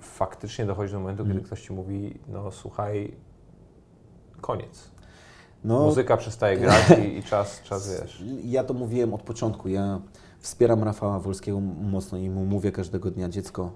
[0.00, 1.34] faktycznie dochodzi do momentu, mm.
[1.34, 3.16] kiedy ktoś Ci mówi, no słuchaj,
[4.40, 4.92] koniec.
[5.64, 8.24] No, Muzyka przestaje grać i, i czas, czas, wiesz.
[8.44, 10.00] Ja to mówiłem od początku, ja
[10.42, 13.72] Wspieram Rafała Wolskiego mocno i mu mówię każdego dnia, dziecko,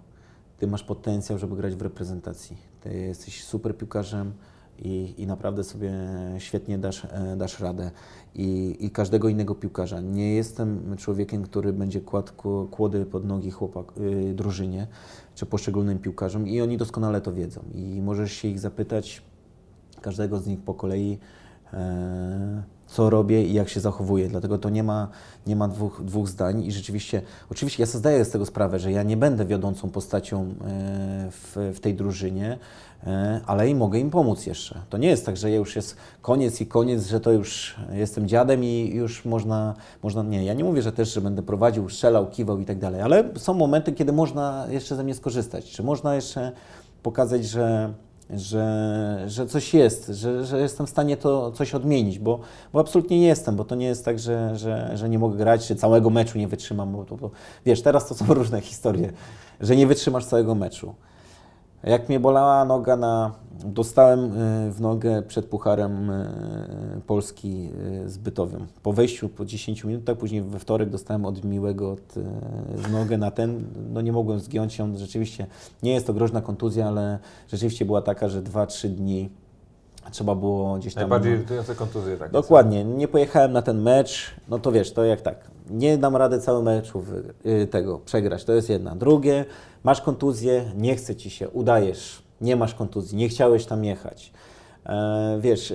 [0.59, 2.57] ty masz potencjał, żeby grać w reprezentacji.
[2.81, 4.33] Ty jesteś super piłkarzem
[4.79, 5.93] i, i naprawdę sobie
[6.39, 7.91] świetnie dasz, e, dasz radę.
[8.35, 10.01] I, I każdego innego piłkarza.
[10.01, 12.33] Nie jestem człowiekiem, który będzie kładł
[12.71, 14.87] kłody pod nogi chłopak, yy, drużynie
[15.35, 17.61] czy poszczególnym piłkarzom i oni doskonale to wiedzą.
[17.75, 19.23] I możesz się ich zapytać,
[20.01, 21.19] każdego z nich po kolei,
[21.73, 22.63] e,
[22.97, 24.29] co robię i jak się zachowuję.
[24.29, 25.09] Dlatego to nie ma,
[25.47, 28.93] nie ma dwóch, dwóch zdań i rzeczywiście, oczywiście ja sobie zdaję z tego sprawę, że
[28.93, 30.47] ja nie będę wiodącą postacią e,
[31.31, 32.59] w, w tej drużynie,
[33.07, 34.81] e, ale i mogę im pomóc jeszcze.
[34.91, 38.65] To nie jest tak, że już jest koniec i koniec, że to już jestem dziadem
[38.65, 40.45] i już można, można nie.
[40.45, 43.55] Ja nie mówię, że też, że będę prowadził, strzelał, kiwał i tak dalej, ale są
[43.55, 45.71] momenty, kiedy można jeszcze ze mnie skorzystać.
[45.71, 46.53] Czy można jeszcze
[47.03, 47.93] pokazać, że
[48.31, 52.41] że, że coś jest, że, że jestem w stanie to coś odmienić, bo,
[52.73, 55.67] bo absolutnie nie jestem, bo to nie jest tak, że, że, że nie mogę grać,
[55.67, 57.31] czy całego meczu nie wytrzymam, bo, bo
[57.67, 59.13] wiesz, teraz to są różne historie,
[59.61, 60.95] że nie wytrzymasz całego meczu.
[61.85, 63.33] Jak mnie bolała noga na...
[63.65, 66.27] Dostałem y, w nogę przed Pucharem y,
[67.07, 67.71] Polski
[68.05, 68.67] y, zbytowym.
[68.83, 72.15] Po wejściu po 10 minutach, później we wtorek dostałem od Miłego od,
[72.93, 73.65] nogę na ten.
[73.93, 74.97] No nie mogłem zgiąć ją.
[74.97, 75.47] Rzeczywiście
[75.83, 77.19] nie jest to groźna kontuzja, ale
[77.49, 79.31] rzeczywiście była taka, że 2-3 dni
[80.11, 81.01] trzeba było gdzieś tam...
[81.01, 82.17] Najbardziej irytujące kontuzje.
[82.17, 82.85] Tak Dokładnie.
[82.85, 86.63] Nie pojechałem na ten mecz, no to wiesz, to jak tak, nie dam rady cały
[86.63, 87.03] meczu
[87.71, 88.97] tego przegrać, to jest jedna.
[88.97, 89.45] Drugie,
[89.87, 94.33] masz kontuzję, nie chce Ci się, udajesz nie masz kontuzji, nie chciałeś tam jechać.
[94.87, 95.75] E, wiesz, e,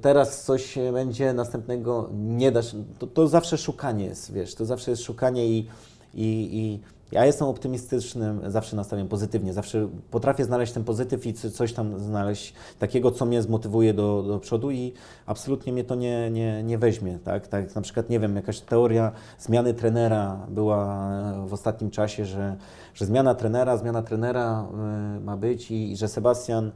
[0.00, 5.02] teraz coś będzie następnego, nie dasz, to, to zawsze szukanie jest, wiesz, to zawsze jest
[5.02, 5.68] szukanie i,
[6.14, 6.80] i, i
[7.12, 12.54] ja jestem optymistycznym, zawsze nastawiam pozytywnie, zawsze potrafię znaleźć ten pozytyw i coś tam znaleźć
[12.78, 14.92] takiego, co mnie zmotywuje do, do przodu i
[15.26, 17.18] absolutnie mnie to nie, nie, nie weźmie.
[17.24, 17.48] Tak?
[17.48, 17.74] tak?
[17.74, 21.10] Na przykład, nie wiem, jakaś teoria zmiany trenera była
[21.46, 22.56] w ostatnim czasie, że,
[22.94, 24.66] że zmiana trenera, zmiana trenera
[25.16, 26.72] y, ma być i, i że Sebastian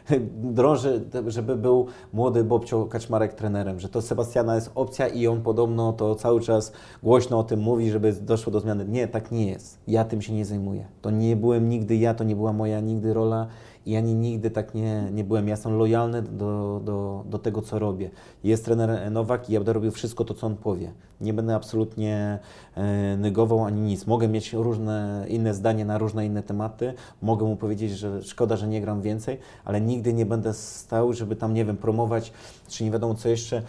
[0.58, 5.92] drąży, żeby był młody Bobcio Kaczmarek trenerem, że to Sebastiana jest opcja i on podobno
[5.92, 6.72] to cały czas
[7.02, 8.84] głośno o tym mówi, żeby doszło do zmiany.
[8.84, 9.67] Nie, tak nie jest.
[9.86, 10.84] Ja tym się nie zajmuję.
[11.02, 13.46] To nie byłem nigdy ja, to nie była moja nigdy rola
[13.86, 15.48] i ani nigdy tak nie, nie byłem.
[15.48, 18.10] Ja jestem lojalny do, do, do tego, co robię.
[18.44, 20.92] Jest trener Nowak i ja będę robił wszystko to, co on powie.
[21.20, 22.38] Nie będę absolutnie
[22.74, 24.06] e, negował ani nic.
[24.06, 26.94] Mogę mieć różne inne zdanie na różne inne tematy.
[27.22, 31.36] Mogę mu powiedzieć, że szkoda, że nie gram więcej, ale nigdy nie będę stał, żeby
[31.36, 32.32] tam, nie wiem, promować,
[32.68, 33.62] czy nie wiadomo co jeszcze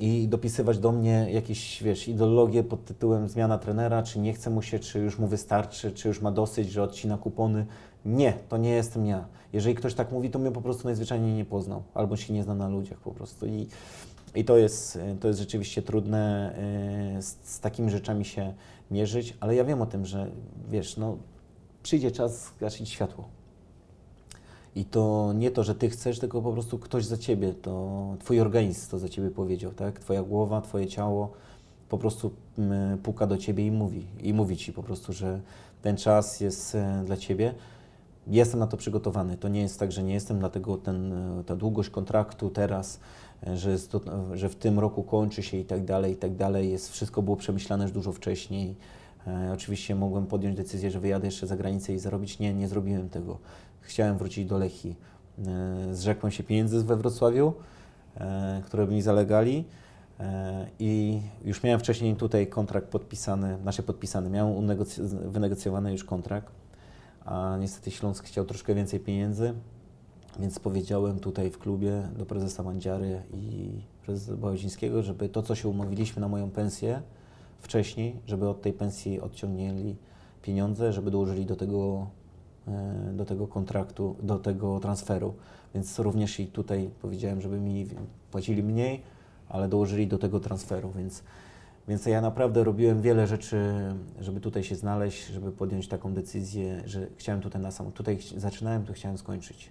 [0.00, 4.62] i dopisywać do mnie jakieś, wiesz, ideologię pod tytułem zmiana trenera, czy nie chce mu
[4.62, 7.66] się, czy już mu wystarczy, czy już ma dosyć, że odcina kupony.
[8.04, 9.24] Nie, to nie jestem ja.
[9.52, 12.54] Jeżeli ktoś tak mówi, to mnie po prostu najzwyczajniej nie poznał, albo się nie zna
[12.54, 13.46] na ludziach po prostu.
[13.46, 13.68] I,
[14.34, 16.52] i to, jest, to jest rzeczywiście trudne
[17.18, 18.54] e, z, z takimi rzeczami się
[18.90, 20.30] mierzyć, ale ja wiem o tym, że
[20.70, 21.16] wiesz, no,
[21.82, 23.35] przyjdzie czas gasić światło.
[24.76, 28.40] I to nie to, że ty chcesz, tylko po prostu ktoś za ciebie, to twój
[28.40, 29.98] organizm to za ciebie powiedział, tak?
[29.98, 31.32] Twoja głowa, twoje ciało
[31.88, 34.06] po prostu mm, puka do ciebie i mówi.
[34.22, 35.40] I mówi ci po prostu, że
[35.82, 37.54] ten czas jest e, dla ciebie.
[38.26, 39.36] Jestem na to przygotowany.
[39.36, 43.00] To nie jest tak, że nie jestem, dlatego ten, e, ta długość kontraktu teraz,
[43.46, 44.00] e, że, to,
[44.34, 46.70] że w tym roku kończy się i tak dalej, i tak dalej.
[46.70, 48.74] Jest, wszystko było przemyślane już dużo wcześniej.
[49.52, 52.38] Oczywiście mogłem podjąć decyzję, że wyjadę jeszcze za granicę i zarobić.
[52.38, 53.38] Nie, nie zrobiłem tego
[53.86, 54.96] chciałem wrócić do Lechii.
[55.46, 57.54] E, zrzekłem się pieniędzy we Wrocławiu,
[58.16, 59.64] e, które mi zalegali
[60.20, 64.76] e, i już miałem wcześniej tutaj kontrakt podpisany, nasze podpisany, miałem
[65.30, 66.52] wynegocjowany już kontrakt,
[67.24, 69.54] a niestety Śląsk chciał troszkę więcej pieniędzy,
[70.38, 73.70] więc powiedziałem tutaj w klubie do prezesa Mandziary i
[74.02, 77.02] prezesa Bałazińskiego, żeby to, co się umówiliśmy na moją pensję
[77.58, 79.96] wcześniej, żeby od tej pensji odciągnęli
[80.42, 82.06] pieniądze, żeby dołożyli do tego
[83.12, 85.34] do tego kontraktu, do tego transferu.
[85.74, 87.86] Więc również i tutaj powiedziałem, żeby mi
[88.30, 89.02] płacili mniej,
[89.48, 91.22] ale dołożyli do tego transferu, więc,
[91.88, 93.72] więc ja naprawdę robiłem wiele rzeczy,
[94.20, 98.84] żeby tutaj się znaleźć, żeby podjąć taką decyzję, że chciałem tutaj na sam, tutaj zaczynałem,
[98.84, 99.70] to chciałem skończyć.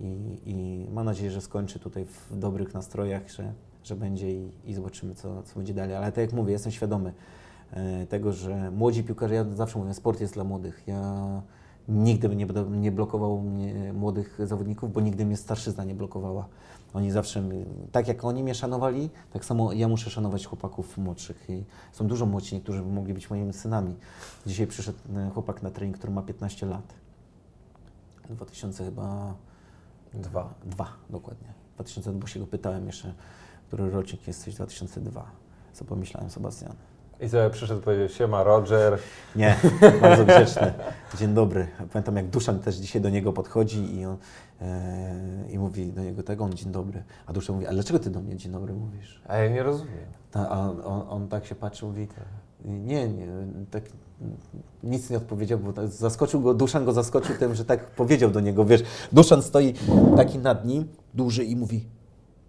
[0.00, 3.52] I, I mam nadzieję, że skończę tutaj w dobrych nastrojach, że,
[3.84, 5.96] że będzie i, i zobaczymy, co, co będzie dalej.
[5.96, 7.12] Ale tak jak mówię, jestem świadomy
[7.72, 10.82] e, tego, że młodzi piłkarze, ja zawsze mówię, sport jest dla młodych.
[10.86, 11.42] Ja
[11.88, 16.48] Nigdy nie, nie blokował mnie młodych zawodników, bo nigdy mnie starszyzna nie blokowała.
[16.94, 17.42] Oni zawsze,
[17.92, 21.44] tak jak oni mnie szanowali, tak samo ja muszę szanować chłopaków młodszych.
[21.48, 23.96] I są dużo młodsi, niektórzy mogli być moimi synami.
[24.46, 26.94] Dzisiaj przyszedł e, chłopak na trening, który ma 15 lat.
[28.30, 29.34] 2000 chyba...
[30.14, 30.54] Dwa.
[30.64, 31.52] Dwa, dokładnie.
[31.74, 33.14] 2002 bo się go pytałem jeszcze,
[33.66, 35.30] który rocznik jesteś, 2002.
[35.72, 36.74] Co pomyślałem, Sebastian?
[37.22, 38.98] I sobie przyszedł i powiedział, siema Roger.
[39.36, 39.56] Nie,
[40.00, 40.72] bardzo grzeczny.
[41.18, 41.66] Dzień dobry.
[41.92, 44.16] Pamiętam jak Duszan też dzisiaj do niego podchodzi i, on,
[44.60, 47.02] e, i mówi do niego tego, on dzień dobry.
[47.26, 49.22] A Duszan mówi, ale dlaczego ty do mnie dzień dobry mówisz?
[49.28, 50.04] A ja nie rozumiem.
[50.30, 52.08] Ta, a on, on, on, tak się patrzy, mówi,
[52.64, 53.26] nie, nie,
[53.70, 53.84] tak
[54.82, 58.40] nic nie odpowiedział, bo tak zaskoczył go, Duszan go zaskoczył tym, że tak powiedział do
[58.40, 59.74] niego, wiesz, Duszan stoi
[60.16, 61.84] taki nad nim, duży i mówi,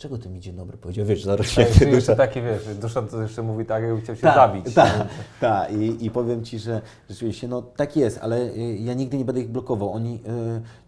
[0.03, 2.15] czego ty mi dzień dobry powiedział, wiesz, zaraz się tak, dusza...
[2.15, 4.73] takie, wiesz, dusza to jeszcze mówi tak, jakby chciał cię ta, zabić.
[4.73, 5.07] Tak,
[5.41, 5.65] ta.
[5.65, 9.41] I, i powiem Ci, że rzeczywiście, no tak jest, ale y, ja nigdy nie będę
[9.41, 9.93] ich blokował.
[9.93, 10.19] Oni,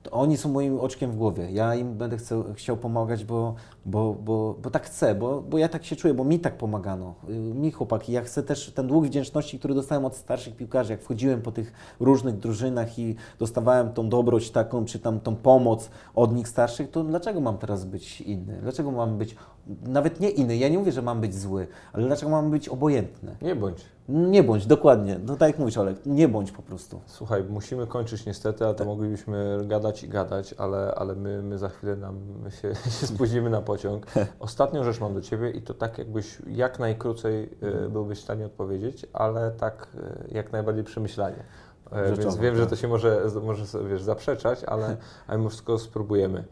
[0.05, 1.51] y, oni są moim oczkiem w głowie.
[1.51, 3.55] Ja im będę chcę, chciał pomagać, bo,
[3.85, 7.15] bo, bo, bo tak chcę, bo, bo ja tak się czuję, bo mi tak pomagano.
[7.29, 11.01] Y, mi chłopaki, ja chcę też ten dług wdzięczności, który dostałem od starszych piłkarzy, jak
[11.01, 16.35] wchodziłem po tych różnych drużynach i dostawałem tą dobroć taką, czy tam tą pomoc od
[16.35, 18.59] nich starszych, to dlaczego mam teraz być inny?
[18.61, 19.35] Dlaczego mam być
[19.83, 20.57] nawet nie inny?
[20.57, 23.35] Ja nie mówię, że mam być zły, ale dlaczego mam być obojętny?
[23.41, 23.85] Nie bądź.
[24.09, 25.19] Nie bądź, dokładnie.
[25.25, 27.01] No tak jak mówisz, Olek, nie bądź po prostu.
[27.05, 28.87] Słuchaj, musimy kończyć niestety, ale to tak.
[28.87, 32.15] moglibyśmy gadać i gadać, ale, ale my, my za chwilę nam
[32.61, 34.05] się, się spóźnimy na pociąg.
[34.39, 37.49] Ostatnią rzecz mam do Ciebie i to tak jakbyś jak najkrócej
[37.85, 41.43] y, byłbyś w stanie odpowiedzieć, ale tak y, jak najbardziej przemyślanie.
[41.91, 42.63] E, więc wiem, tak.
[42.63, 44.97] że to się może, może wiesz, zaprzeczać, ale,
[45.27, 46.43] ale mimo wszystko spróbujemy.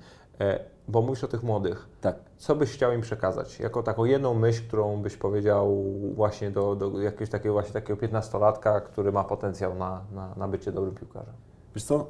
[0.88, 1.90] E, bo mówisz o tych młodych.
[2.02, 2.16] Tak.
[2.38, 3.60] Co byś chciał im przekazać?
[3.60, 5.84] Jako taką jedną myśl, którą byś powiedział
[6.16, 10.72] właśnie do, do jakiegoś takiego właśnie takiego piętnastolatka, który ma potencjał na, na, na bycie
[10.72, 11.34] dobrym piłkarzem?
[11.76, 12.06] Wiesz co, e,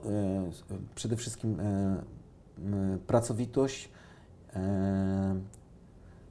[0.95, 1.57] przede wszystkim
[3.07, 3.89] pracowitość.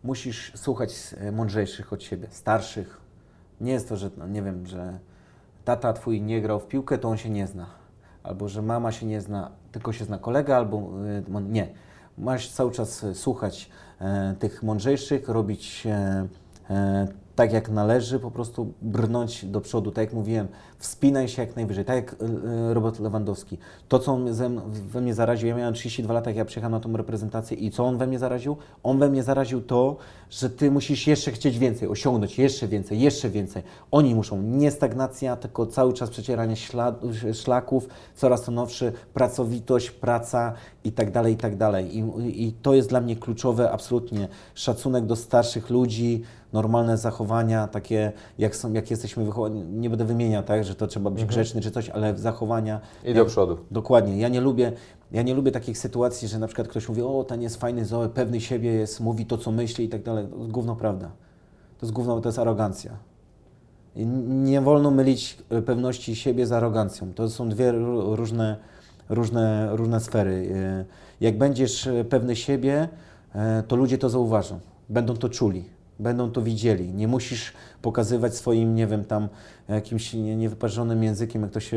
[0.05, 3.01] Musisz słuchać mądrzejszych od siebie, starszych.
[3.61, 4.99] Nie jest to, że no, nie wiem, że
[5.65, 7.67] tata twój nie grał w piłkę, to on się nie zna.
[8.23, 10.91] Albo że mama się nie zna, tylko się zna kolega, albo
[11.43, 11.75] nie.
[12.23, 13.71] Masz cały czas słuchać
[14.39, 15.85] tych mądrzejszych, robić
[17.35, 21.85] tak jak należy, po prostu brnąć do przodu, tak jak mówiłem, wspinaj się jak najwyżej,
[21.85, 22.17] tak jak e,
[22.71, 23.59] e, Robert Lewandowski.
[23.89, 24.27] To, co on
[24.71, 27.85] we mnie zaraził, ja miałem 32 lata, jak ja przyjechałem na tą reprezentację i co
[27.85, 28.57] on we mnie zaraził?
[28.83, 29.97] On we mnie zaraził to,
[30.31, 33.63] że ty musisz jeszcze chcieć więcej, osiągnąć jeszcze więcej, jeszcze więcej.
[33.91, 36.55] Oni muszą, nie stagnacja, tylko cały czas przecieranie
[37.33, 40.53] szlaków, coraz to nowsze, pracowitość, praca
[40.85, 41.99] i tak dalej, i tak dalej.
[42.27, 44.29] I to jest dla mnie kluczowe, absolutnie.
[44.55, 46.23] Szacunek do starszych ludzi,
[46.53, 51.11] normalne zachowania, takie jak, są, jak jesteśmy wychowani, nie będę wymieniał, tak, że to trzeba
[51.11, 51.29] być mhm.
[51.29, 52.81] grzeczny czy coś, ale zachowania.
[53.05, 53.59] I do przodu.
[53.71, 54.19] Dokładnie.
[54.19, 54.73] Ja nie lubię,
[55.13, 58.09] ja nie lubię takich sytuacji, że na przykład ktoś mówi, o, ten jest fajny, zoe,
[58.09, 60.27] pewny siebie jest, mówi to, co myśli i tak dalej.
[60.27, 61.07] To jest gówno prawda.
[61.79, 62.93] To jest gówno, to jest arogancja.
[63.97, 67.13] I nie wolno mylić e, pewności siebie z arogancją.
[67.15, 67.73] To są dwie
[68.17, 68.57] różne,
[69.09, 70.53] różne, różne sfery.
[70.55, 70.85] E,
[71.21, 72.89] jak będziesz e, pewny siebie,
[73.69, 75.65] to ludzie to zauważą, będą to czuli
[76.03, 76.93] będą to widzieli.
[76.93, 79.29] Nie musisz pokazywać swoim, nie wiem, tam
[79.69, 81.77] jakimś niewyparzonym językiem, jak to się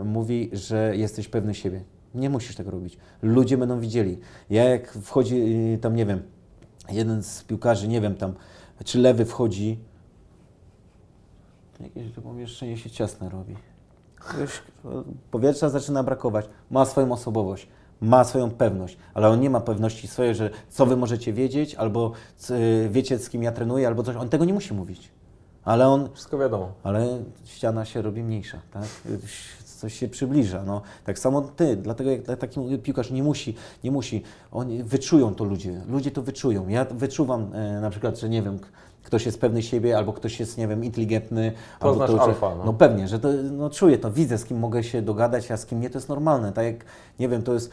[0.00, 1.84] y, mówi, że jesteś pewny siebie.
[2.14, 2.98] Nie musisz tego robić.
[3.22, 4.18] Ludzie będą widzieli.
[4.50, 5.36] Ja jak wchodzi
[5.74, 6.22] y, tam, nie wiem,
[6.90, 8.34] jeden z piłkarzy, nie wiem tam,
[8.84, 9.78] czy lewy wchodzi,
[11.80, 13.56] jakieś to pomieszczenie się ciasne robi.
[14.40, 14.62] Już
[15.30, 16.48] powietrza zaczyna brakować.
[16.70, 17.68] Ma swoją osobowość
[18.02, 22.12] ma swoją pewność, ale on nie ma pewności swojej, że co wy możecie wiedzieć, albo
[22.90, 24.16] wiecie z kim ja trenuję, albo coś.
[24.16, 25.10] On tego nie musi mówić.
[25.64, 26.08] Ale on.
[26.12, 26.72] Wszystko wiadomo.
[26.82, 28.84] Ale ściana się robi mniejsza, tak?
[29.64, 30.62] Coś się przybliża.
[30.66, 34.22] No, tak samo ty, dlatego jak taki piłkarz nie musi, nie musi.
[34.52, 35.80] Oni wyczują to ludzie.
[35.88, 36.68] Ludzie to wyczują.
[36.68, 38.58] Ja wyczuwam e, na przykład, że nie wiem,
[39.02, 41.52] ktoś jest pewny siebie, albo ktoś jest, nie wiem, inteligentny.
[41.80, 42.54] Poznasz albo to, alfa.
[42.54, 42.64] No.
[42.64, 45.66] no pewnie, że to, no czuję to, widzę, z kim mogę się dogadać, a z
[45.66, 46.52] kim nie, to jest normalne.
[46.52, 46.84] Tak jak,
[47.18, 47.70] nie wiem, to jest,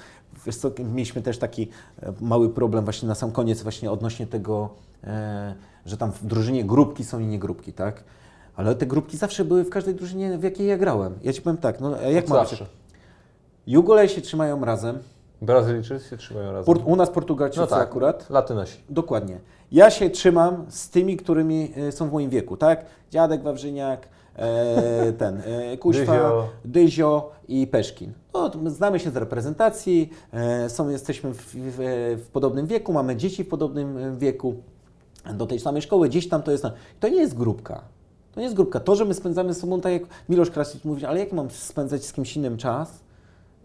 [0.50, 1.68] wiesz co, mieliśmy też taki
[2.02, 4.70] e, mały problem właśnie na sam koniec właśnie odnośnie tego,
[5.04, 8.04] e, że tam w drużynie grupki są i nie grupki, tak?
[8.56, 11.14] Ale te grupki zawsze były w każdej drużynie, w jakiej ja grałem.
[11.24, 12.48] Ja Ci powiem tak, no jak mam...
[12.48, 12.66] Zawsze.
[13.68, 15.00] Jugolej się trzymają razem.
[15.42, 16.86] Brazylijczycy się trzymają razem.
[16.86, 18.30] u nas Portugalczycy no tak, akurat.
[18.30, 18.78] Latynosi.
[18.90, 19.40] Dokładnie.
[19.72, 22.86] Ja się trzymam z tymi, którymi e, są w moim wieku, tak?
[23.12, 24.08] Dziadek Wawrzyniak,
[24.40, 26.50] e, ten, e, Dyzio.
[26.66, 28.14] Dyzio i Peszkin.
[28.34, 31.78] No, znamy się z reprezentacji, e, są, jesteśmy w, w,
[32.24, 34.56] w, podobnym wieku, mamy dzieci w podobnym e, wieku,
[35.34, 36.64] do tej samej szkoły, gdzieś tam to jest.
[37.00, 37.82] To nie jest grupka.
[38.32, 38.80] To nie jest grupka.
[38.80, 42.06] To, że my spędzamy z sobą, tak jak Milosz Krasic mówi, ale jak mam spędzać
[42.06, 43.00] z kimś innym czas,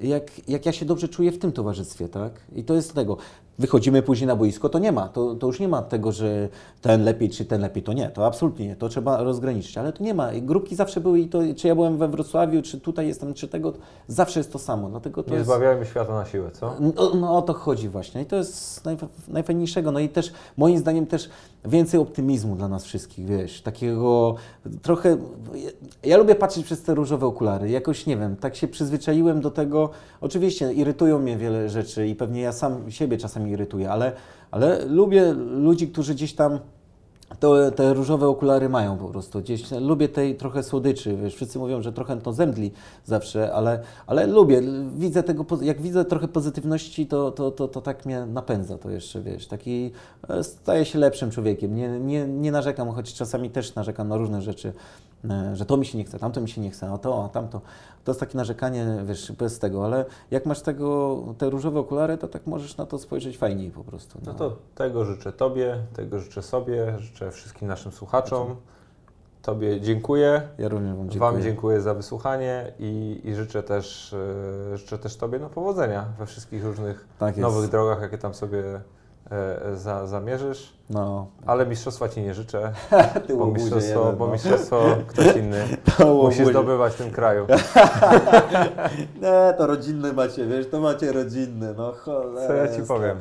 [0.01, 2.33] jak, jak ja się dobrze czuję w tym towarzystwie, tak?
[2.55, 3.17] I to jest tego.
[3.59, 5.09] Wychodzimy później na boisko, to nie ma.
[5.09, 6.49] To, to już nie ma tego, że
[6.81, 7.83] ten lepiej czy ten lepiej.
[7.83, 8.77] To nie, to absolutnie nie.
[8.77, 9.79] To trzeba rozgraniczyć.
[9.79, 10.31] Ale to nie ma.
[10.43, 13.73] Grupki zawsze były i to, czy ja byłem we Wrocławiu, czy tutaj jestem, czy tego,
[14.09, 14.91] zawsze jest to samo.
[14.91, 15.47] Dlatego to nie jest...
[15.47, 16.77] zbawiajmy świata na siłę, co?
[16.81, 18.23] No, no o to chodzi właśnie.
[18.23, 18.97] I to jest naj,
[19.29, 19.93] najfajniejszego.
[19.93, 21.31] No i też moim zdaniem też
[21.65, 24.35] więcej optymizmu dla nas wszystkich, wiesz, takiego
[24.83, 25.17] trochę...
[26.03, 27.71] Ja lubię patrzeć przez te różowe okulary.
[27.71, 29.91] Jakoś, nie wiem, tak się przyzwyczaiłem do tego.
[30.21, 34.13] Oczywiście irytują mnie wiele rzeczy i pewnie ja sam siebie czasami irytuje, ale,
[34.51, 36.59] ale lubię ludzi, którzy gdzieś tam
[37.45, 39.41] to, te różowe okulary mają po prostu.
[39.41, 41.17] Gdzieś lubię tej trochę słodyczy.
[41.17, 42.73] Wiesz, wszyscy mówią, że trochę to zemdli
[43.05, 44.63] zawsze, ale, ale lubię.
[44.97, 49.21] Widzę tego, jak widzę trochę pozytywności, to, to, to, to tak mnie napędza to jeszcze,
[49.23, 49.47] wiesz.
[49.47, 49.91] Taki
[50.29, 51.75] e, staję się lepszym człowiekiem.
[51.75, 54.73] Nie, nie, nie narzekam, choć czasami też narzekam na różne rzeczy,
[55.53, 57.61] że to mi się nie chce, tamto mi się nie chce, a to, a tamto.
[58.05, 62.29] To jest takie narzekanie, wiesz, bez tego, ale jak masz tego, te różowe okulary, to
[62.29, 64.19] tak możesz na to spojrzeć fajniej po prostu.
[64.27, 68.57] No, no to tego życzę Tobie, tego życzę sobie, życzę wszystkim naszym słuchaczom.
[69.43, 70.49] Tobie dziękuję.
[70.59, 71.33] Ja również Wam dziękuję.
[71.33, 74.15] Wam dziękuję za wysłuchanie i, i życzę, też,
[74.71, 78.63] yy, życzę też Tobie no, powodzenia we wszystkich różnych tak nowych drogach, jakie tam sobie
[78.65, 78.81] E,
[79.75, 80.73] za, zamierzysz.
[80.91, 81.27] No.
[81.47, 82.73] Ale mistrzostwa Ci nie życzę,
[83.39, 84.33] bo, mistrzostwo, jeden, bo no.
[84.33, 85.65] mistrzostwo ktoś inny
[86.05, 87.47] musi zdobywać w tym kraju.
[89.23, 92.47] nie, to rodzinne macie, wiesz, to macie rodzinne, no cholera.
[92.47, 93.19] Co ja Ci powiem?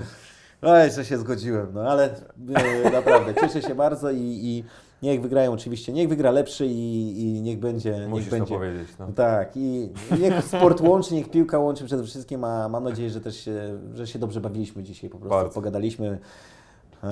[0.61, 2.09] No, jeszcze się zgodziłem, no ale
[2.55, 4.63] e, naprawdę cieszę się bardzo i, i
[5.03, 8.07] Niech wygrają oczywiście, niech wygra lepszy i, i niech będzie.
[8.07, 8.53] Musisz niech będzie.
[8.53, 8.87] to powiedzieć.
[8.99, 9.07] No.
[9.15, 9.89] Tak, i
[10.19, 14.07] niech sport łączy, niech piłka łączy przede wszystkim, a mam nadzieję, że też się, że
[14.07, 15.35] się dobrze bawiliśmy dzisiaj po prostu.
[15.35, 15.53] Bardzo.
[15.53, 16.19] Pogadaliśmy.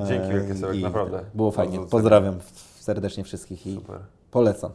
[0.07, 1.23] Dzięki wielkie, Sławek, naprawdę.
[1.33, 1.79] Było fajnie.
[1.79, 2.35] Pozdrawiam
[2.79, 3.99] serdecznie wszystkich i Super.
[4.31, 4.71] polecam.